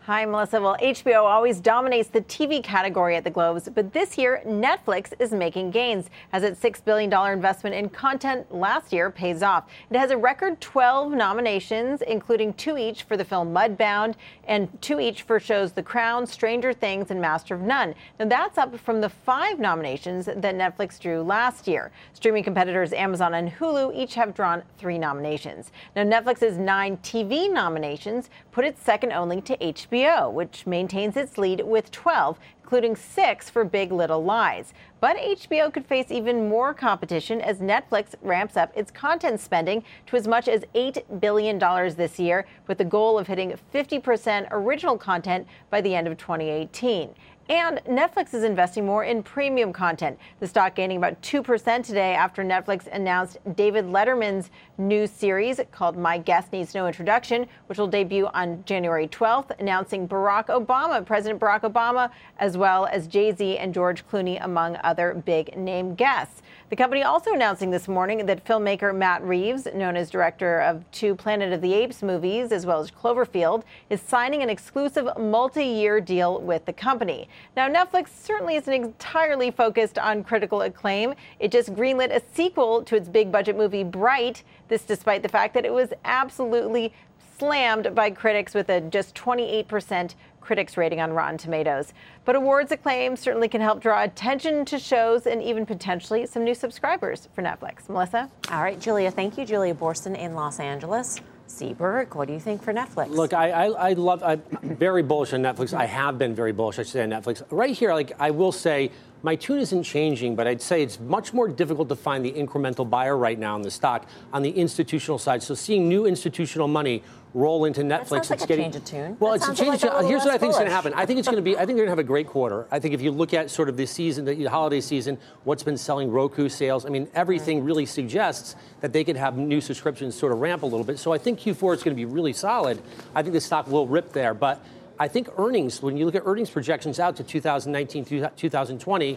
Hi, 0.08 0.24
Melissa. 0.24 0.58
Well, 0.58 0.78
HBO 0.80 1.24
always 1.24 1.60
dominates 1.60 2.08
the 2.08 2.22
TV 2.22 2.64
category 2.64 3.14
at 3.16 3.24
the 3.24 3.30
Globes, 3.30 3.68
but 3.68 3.92
this 3.92 4.16
year, 4.16 4.40
Netflix 4.46 5.12
is 5.18 5.32
making 5.32 5.70
gains 5.70 6.08
as 6.32 6.44
its 6.44 6.58
$6 6.62 6.82
billion 6.82 7.12
investment 7.30 7.76
in 7.76 7.90
content 7.90 8.50
last 8.50 8.90
year 8.90 9.10
pays 9.10 9.42
off. 9.42 9.68
It 9.90 9.98
has 9.98 10.10
a 10.10 10.16
record 10.16 10.62
12 10.62 11.12
nominations, 11.12 12.00
including 12.00 12.54
two 12.54 12.78
each 12.78 13.02
for 13.02 13.18
the 13.18 13.24
film 13.24 13.52
Mudbound 13.52 14.14
and 14.44 14.70
two 14.80 14.98
each 14.98 15.24
for 15.24 15.38
shows 15.38 15.72
The 15.72 15.82
Crown, 15.82 16.26
Stranger 16.26 16.72
Things, 16.72 17.10
and 17.10 17.20
Master 17.20 17.54
of 17.54 17.60
None. 17.60 17.94
Now, 18.18 18.28
that's 18.28 18.56
up 18.56 18.80
from 18.80 19.02
the 19.02 19.10
five 19.10 19.58
nominations 19.58 20.24
that 20.24 20.40
Netflix 20.40 20.98
drew 20.98 21.20
last 21.20 21.68
year. 21.68 21.92
Streaming 22.14 22.44
competitors 22.44 22.94
Amazon 22.94 23.34
and 23.34 23.52
Hulu 23.52 23.94
each 23.94 24.14
have 24.14 24.32
drawn 24.32 24.62
three 24.78 24.96
nominations. 24.96 25.70
Now, 25.94 26.04
Netflix's 26.04 26.56
nine 26.56 26.96
TV 27.02 27.52
nominations 27.52 28.30
put 28.52 28.64
it 28.64 28.78
second 28.78 29.12
only 29.12 29.42
to 29.42 29.54
HBO. 29.58 29.97
HBO, 29.98 30.32
which 30.32 30.66
maintains 30.66 31.16
its 31.16 31.38
lead 31.38 31.60
with 31.62 31.90
12, 31.90 32.38
including 32.62 32.94
six 32.94 33.50
for 33.50 33.64
Big 33.64 33.90
Little 33.90 34.22
Lies. 34.22 34.72
But 35.00 35.16
HBO 35.16 35.72
could 35.72 35.86
face 35.86 36.10
even 36.10 36.48
more 36.48 36.72
competition 36.72 37.40
as 37.40 37.58
Netflix 37.58 38.14
ramps 38.22 38.56
up 38.56 38.70
its 38.76 38.90
content 38.90 39.40
spending 39.40 39.82
to 40.06 40.16
as 40.16 40.28
much 40.28 40.48
as 40.48 40.64
$8 40.74 41.20
billion 41.20 41.58
this 41.96 42.18
year, 42.18 42.46
with 42.66 42.78
the 42.78 42.84
goal 42.84 43.18
of 43.18 43.26
hitting 43.26 43.58
50% 43.74 44.48
original 44.50 44.98
content 44.98 45.46
by 45.70 45.80
the 45.80 45.94
end 45.94 46.06
of 46.06 46.16
2018. 46.16 47.10
And 47.48 47.80
Netflix 47.88 48.34
is 48.34 48.44
investing 48.44 48.84
more 48.84 49.04
in 49.04 49.22
premium 49.22 49.72
content. 49.72 50.18
The 50.38 50.46
stock 50.46 50.74
gaining 50.74 50.98
about 50.98 51.20
2% 51.22 51.82
today 51.82 52.12
after 52.14 52.44
Netflix 52.44 52.86
announced 52.92 53.38
David 53.56 53.86
Letterman's 53.86 54.50
new 54.76 55.06
series 55.06 55.58
called 55.72 55.96
My 55.96 56.18
Guest 56.18 56.52
Needs 56.52 56.74
No 56.74 56.86
Introduction, 56.86 57.46
which 57.66 57.78
will 57.78 57.86
debut 57.86 58.26
on 58.34 58.62
January 58.66 59.08
12th, 59.08 59.58
announcing 59.60 60.06
Barack 60.06 60.48
Obama, 60.48 61.04
President 61.04 61.40
Barack 61.40 61.62
Obama, 61.62 62.10
as 62.38 62.58
well 62.58 62.84
as 62.84 63.06
Jay 63.06 63.32
Z 63.34 63.56
and 63.56 63.72
George 63.72 64.06
Clooney, 64.06 64.44
among 64.44 64.76
other 64.84 65.14
big 65.24 65.56
name 65.56 65.94
guests. 65.94 66.42
The 66.68 66.76
company 66.76 67.02
also 67.02 67.32
announcing 67.32 67.70
this 67.70 67.88
morning 67.88 68.26
that 68.26 68.44
filmmaker 68.44 68.94
Matt 68.94 69.22
Reeves, 69.22 69.66
known 69.74 69.96
as 69.96 70.10
director 70.10 70.60
of 70.60 70.84
two 70.90 71.14
Planet 71.14 71.50
of 71.54 71.62
the 71.62 71.72
Apes 71.72 72.02
movies, 72.02 72.52
as 72.52 72.66
well 72.66 72.80
as 72.80 72.90
Cloverfield, 72.90 73.62
is 73.88 74.02
signing 74.02 74.42
an 74.42 74.50
exclusive 74.50 75.08
multi 75.18 75.64
year 75.64 75.98
deal 75.98 76.42
with 76.42 76.66
the 76.66 76.74
company. 76.74 77.26
Now, 77.56 77.68
Netflix 77.68 78.08
certainly 78.08 78.56
isn't 78.56 78.72
entirely 78.72 79.50
focused 79.50 79.98
on 79.98 80.24
critical 80.24 80.62
acclaim. 80.62 81.14
It 81.38 81.50
just 81.50 81.74
greenlit 81.74 82.14
a 82.14 82.22
sequel 82.34 82.82
to 82.84 82.96
its 82.96 83.08
big 83.08 83.32
budget 83.32 83.56
movie 83.56 83.84
Bright, 83.84 84.42
this 84.68 84.82
despite 84.82 85.22
the 85.22 85.28
fact 85.28 85.54
that 85.54 85.64
it 85.64 85.72
was 85.72 85.92
absolutely 86.04 86.92
slammed 87.38 87.94
by 87.94 88.10
critics 88.10 88.54
with 88.54 88.68
a 88.68 88.80
just 88.80 89.14
28% 89.14 90.14
critics 90.40 90.76
rating 90.76 91.00
on 91.00 91.12
Rotten 91.12 91.38
Tomatoes. 91.38 91.92
But 92.24 92.36
awards 92.36 92.72
acclaim 92.72 93.16
certainly 93.16 93.48
can 93.48 93.60
help 93.60 93.80
draw 93.80 94.02
attention 94.02 94.64
to 94.66 94.78
shows 94.78 95.26
and 95.26 95.42
even 95.42 95.66
potentially 95.66 96.26
some 96.26 96.42
new 96.42 96.54
subscribers 96.54 97.28
for 97.34 97.42
Netflix. 97.42 97.88
Melissa? 97.88 98.30
All 98.50 98.62
right, 98.62 98.80
Julia, 98.80 99.10
thank 99.10 99.36
you. 99.38 99.44
Julia 99.44 99.74
Boorstin 99.74 100.16
in 100.16 100.34
Los 100.34 100.58
Angeles. 100.58 101.20
Seaburg, 101.48 102.14
what 102.14 102.28
do 102.28 102.34
you 102.34 102.40
think 102.40 102.62
for 102.62 102.72
Netflix? 102.72 103.10
Look, 103.10 103.32
I, 103.32 103.50
I, 103.50 103.90
I 103.90 103.92
love, 103.94 104.22
I'm 104.22 104.42
very 104.62 105.02
bullish 105.02 105.32
on 105.32 105.40
Netflix. 105.42 105.72
I 105.72 105.86
have 105.86 106.18
been 106.18 106.34
very 106.34 106.52
bullish, 106.52 106.78
I 106.78 106.82
should 106.82 106.92
say, 106.92 107.02
on 107.02 107.10
Netflix. 107.10 107.42
Right 107.50 107.76
here, 107.76 107.92
like, 107.94 108.12
I 108.20 108.30
will 108.30 108.52
say, 108.52 108.90
my 109.22 109.36
tune 109.36 109.58
isn't 109.58 109.82
changing, 109.82 110.36
but 110.36 110.46
I'd 110.46 110.62
say 110.62 110.82
it's 110.82 111.00
much 111.00 111.32
more 111.32 111.48
difficult 111.48 111.88
to 111.88 111.96
find 111.96 112.24
the 112.24 112.32
incremental 112.32 112.88
buyer 112.88 113.16
right 113.16 113.38
now 113.38 113.56
in 113.56 113.62
the 113.62 113.70
stock 113.70 114.06
on 114.32 114.42
the 114.42 114.50
institutional 114.50 115.18
side. 115.18 115.42
So 115.42 115.54
seeing 115.54 115.88
new 115.88 116.06
institutional 116.06 116.68
money 116.68 117.02
roll 117.34 117.64
into 117.64 117.82
Netflix. 117.82 118.10
Like 118.10 118.30
it's 118.30 118.44
a 118.44 118.46
getting, 118.46 118.64
change 118.64 118.76
of 118.76 118.84
tune. 118.84 119.16
Well, 119.20 119.32
that 119.32 119.36
it's 119.36 119.60
a 119.60 119.64
change. 119.64 119.82
Like 119.82 119.92
of, 119.92 120.06
here's 120.06 120.24
what 120.24 120.34
I 120.34 120.38
think 120.38 120.50
is 120.50 120.56
going 120.56 120.68
to 120.68 120.74
happen. 120.74 120.92
I 120.94 121.06
think 121.06 121.18
it's 121.18 121.28
going 121.28 121.36
to 121.36 121.42
be. 121.42 121.56
I 121.56 121.66
think 121.66 121.76
they're 121.76 121.86
going 121.86 121.86
to 121.86 121.92
have 121.92 121.98
a 121.98 122.04
great 122.04 122.26
quarter. 122.26 122.66
I 122.70 122.78
think 122.78 122.94
if 122.94 123.02
you 123.02 123.10
look 123.10 123.34
at 123.34 123.50
sort 123.50 123.68
of 123.68 123.76
the 123.76 123.86
season, 123.86 124.24
the 124.24 124.44
holiday 124.46 124.80
season, 124.80 125.18
what's 125.44 125.62
been 125.62 125.76
selling 125.76 126.10
Roku 126.10 126.48
sales. 126.48 126.86
I 126.86 126.88
mean, 126.88 127.08
everything 127.14 127.64
really 127.64 127.86
suggests 127.86 128.56
that 128.80 128.92
they 128.92 129.04
could 129.04 129.16
have 129.16 129.36
new 129.36 129.60
subscriptions 129.60 130.14
sort 130.14 130.32
of 130.32 130.38
ramp 130.38 130.62
a 130.62 130.66
little 130.66 130.84
bit. 130.84 130.98
So 130.98 131.12
I 131.12 131.18
think 131.18 131.40
Q4 131.40 131.74
is 131.74 131.82
going 131.82 131.96
to 131.96 132.00
be 132.00 132.06
really 132.06 132.32
solid. 132.32 132.80
I 133.14 133.22
think 133.22 133.34
the 133.34 133.40
stock 133.40 133.66
will 133.68 133.86
rip 133.86 134.12
there, 134.12 134.34
but. 134.34 134.64
I 135.00 135.06
think 135.06 135.28
earnings, 135.38 135.80
when 135.80 135.96
you 135.96 136.06
look 136.06 136.16
at 136.16 136.22
earnings 136.24 136.50
projections 136.50 136.98
out 136.98 137.14
to 137.16 137.22
2019 137.22 138.04
through 138.04 138.28
2020, 138.36 139.16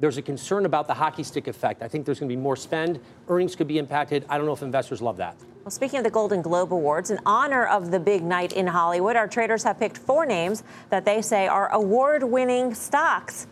there's 0.00 0.16
a 0.16 0.22
concern 0.22 0.64
about 0.64 0.86
the 0.86 0.94
hockey 0.94 1.22
stick 1.22 1.48
effect. 1.48 1.82
I 1.82 1.88
think 1.88 2.06
there's 2.06 2.18
going 2.18 2.30
to 2.30 2.34
be 2.34 2.40
more 2.40 2.56
spend. 2.56 2.98
Earnings 3.28 3.54
could 3.54 3.68
be 3.68 3.78
impacted. 3.78 4.24
I 4.28 4.38
don't 4.38 4.46
know 4.46 4.52
if 4.52 4.62
investors 4.62 5.02
love 5.02 5.18
that. 5.18 5.36
Well, 5.64 5.70
speaking 5.70 5.98
of 5.98 6.04
the 6.04 6.10
Golden 6.10 6.40
Globe 6.40 6.72
Awards, 6.72 7.10
in 7.10 7.18
honor 7.26 7.66
of 7.66 7.90
the 7.90 8.00
big 8.00 8.22
night 8.22 8.54
in 8.54 8.66
Hollywood, 8.66 9.16
our 9.16 9.28
traders 9.28 9.64
have 9.64 9.78
picked 9.78 9.98
four 9.98 10.24
names 10.24 10.62
that 10.88 11.04
they 11.04 11.20
say 11.20 11.46
are 11.46 11.70
award 11.72 12.22
winning 12.24 12.72
stocks. 12.72 13.46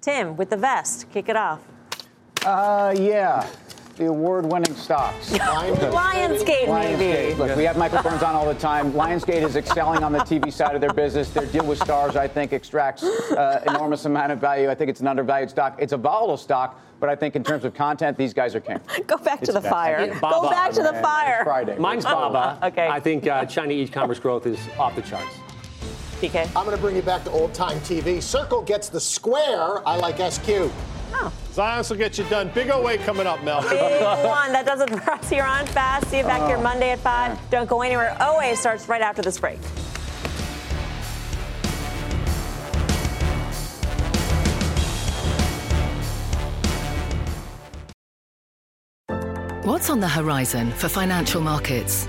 Tim, 0.00 0.36
with 0.36 0.48
the 0.48 0.56
vest, 0.56 1.10
kick 1.10 1.28
it 1.28 1.36
off. 1.36 1.60
Uh, 2.46 2.94
yeah. 2.96 3.46
The 4.00 4.06
award-winning 4.06 4.74
stocks. 4.76 5.28
Lionsgate, 5.32 6.96
maybe. 6.96 7.34
Look, 7.34 7.54
we 7.54 7.64
have 7.64 7.76
Michael 7.76 8.02
Burns 8.02 8.22
on 8.22 8.34
all 8.34 8.46
the 8.46 8.58
time. 8.58 8.94
Lionsgate 8.94 9.42
is 9.42 9.56
excelling 9.56 10.02
on 10.02 10.10
the 10.10 10.20
TV 10.20 10.50
side 10.50 10.74
of 10.74 10.80
their 10.80 10.94
business. 10.94 11.28
Their 11.28 11.44
deal 11.44 11.66
with 11.66 11.78
Starz, 11.80 12.16
I 12.16 12.26
think, 12.26 12.54
extracts 12.54 13.02
uh, 13.02 13.62
enormous 13.68 14.06
amount 14.06 14.32
of 14.32 14.38
value. 14.38 14.70
I 14.70 14.74
think 14.74 14.88
it's 14.88 15.02
an 15.02 15.06
undervalued 15.06 15.50
stock. 15.50 15.76
It's 15.78 15.92
a 15.92 15.98
volatile 15.98 16.38
stock, 16.38 16.80
but 16.98 17.10
I 17.10 17.14
think 17.14 17.36
in 17.36 17.44
terms 17.44 17.66
of 17.66 17.74
content, 17.74 18.16
these 18.16 18.32
guys 18.32 18.54
are 18.54 18.60
king. 18.60 18.80
Go 19.06 19.18
back 19.18 19.42
to 19.42 19.52
the 19.52 19.60
best. 19.60 19.70
fire. 19.70 20.06
Go 20.18 20.48
back 20.48 20.72
to 20.72 20.82
the 20.82 20.94
fire. 20.94 21.40
it's 21.40 21.44
Friday. 21.44 21.76
Mine's 21.76 22.04
Baba. 22.06 22.58
Okay. 22.68 22.88
I 22.88 23.00
think 23.00 23.26
uh, 23.26 23.44
China 23.44 23.74
e-commerce 23.74 24.18
growth 24.18 24.46
is 24.46 24.58
off 24.78 24.96
the 24.96 25.02
charts. 25.02 25.34
BK. 26.22 26.46
I'm 26.56 26.64
going 26.64 26.74
to 26.74 26.80
bring 26.80 26.96
you 26.96 27.02
back 27.02 27.22
to 27.24 27.30
old 27.32 27.52
time 27.52 27.78
TV. 27.80 28.22
Circle 28.22 28.62
gets 28.62 28.88
the 28.88 29.00
square. 29.00 29.86
I 29.86 29.96
like 29.96 30.16
SQ. 30.32 30.70
Zions 31.52 31.90
will 31.90 31.96
get 31.96 32.16
you 32.16 32.24
done. 32.24 32.50
Big 32.54 32.70
08 32.70 33.00
coming 33.00 33.26
up, 33.26 33.42
Mel. 33.42 33.60
Big 33.62 34.02
one. 34.02 34.52
That 34.52 34.64
does 34.66 34.80
it 34.80 34.90
for 34.90 35.10
us 35.10 35.28
here 35.28 35.44
on 35.44 35.66
Fast. 35.66 36.08
See 36.08 36.18
you 36.18 36.24
back 36.24 36.46
here 36.46 36.56
oh, 36.56 36.62
Monday 36.62 36.90
at 36.90 37.00
5. 37.00 37.50
Don't 37.50 37.68
go 37.68 37.82
anywhere. 37.82 38.16
OA 38.20 38.56
starts 38.56 38.88
right 38.88 39.02
after 39.02 39.22
this 39.22 39.38
break. 39.38 39.58
What's 49.64 49.90
on 49.90 50.00
the 50.00 50.08
horizon 50.08 50.72
for 50.72 50.88
financial 50.88 51.40
markets? 51.40 52.08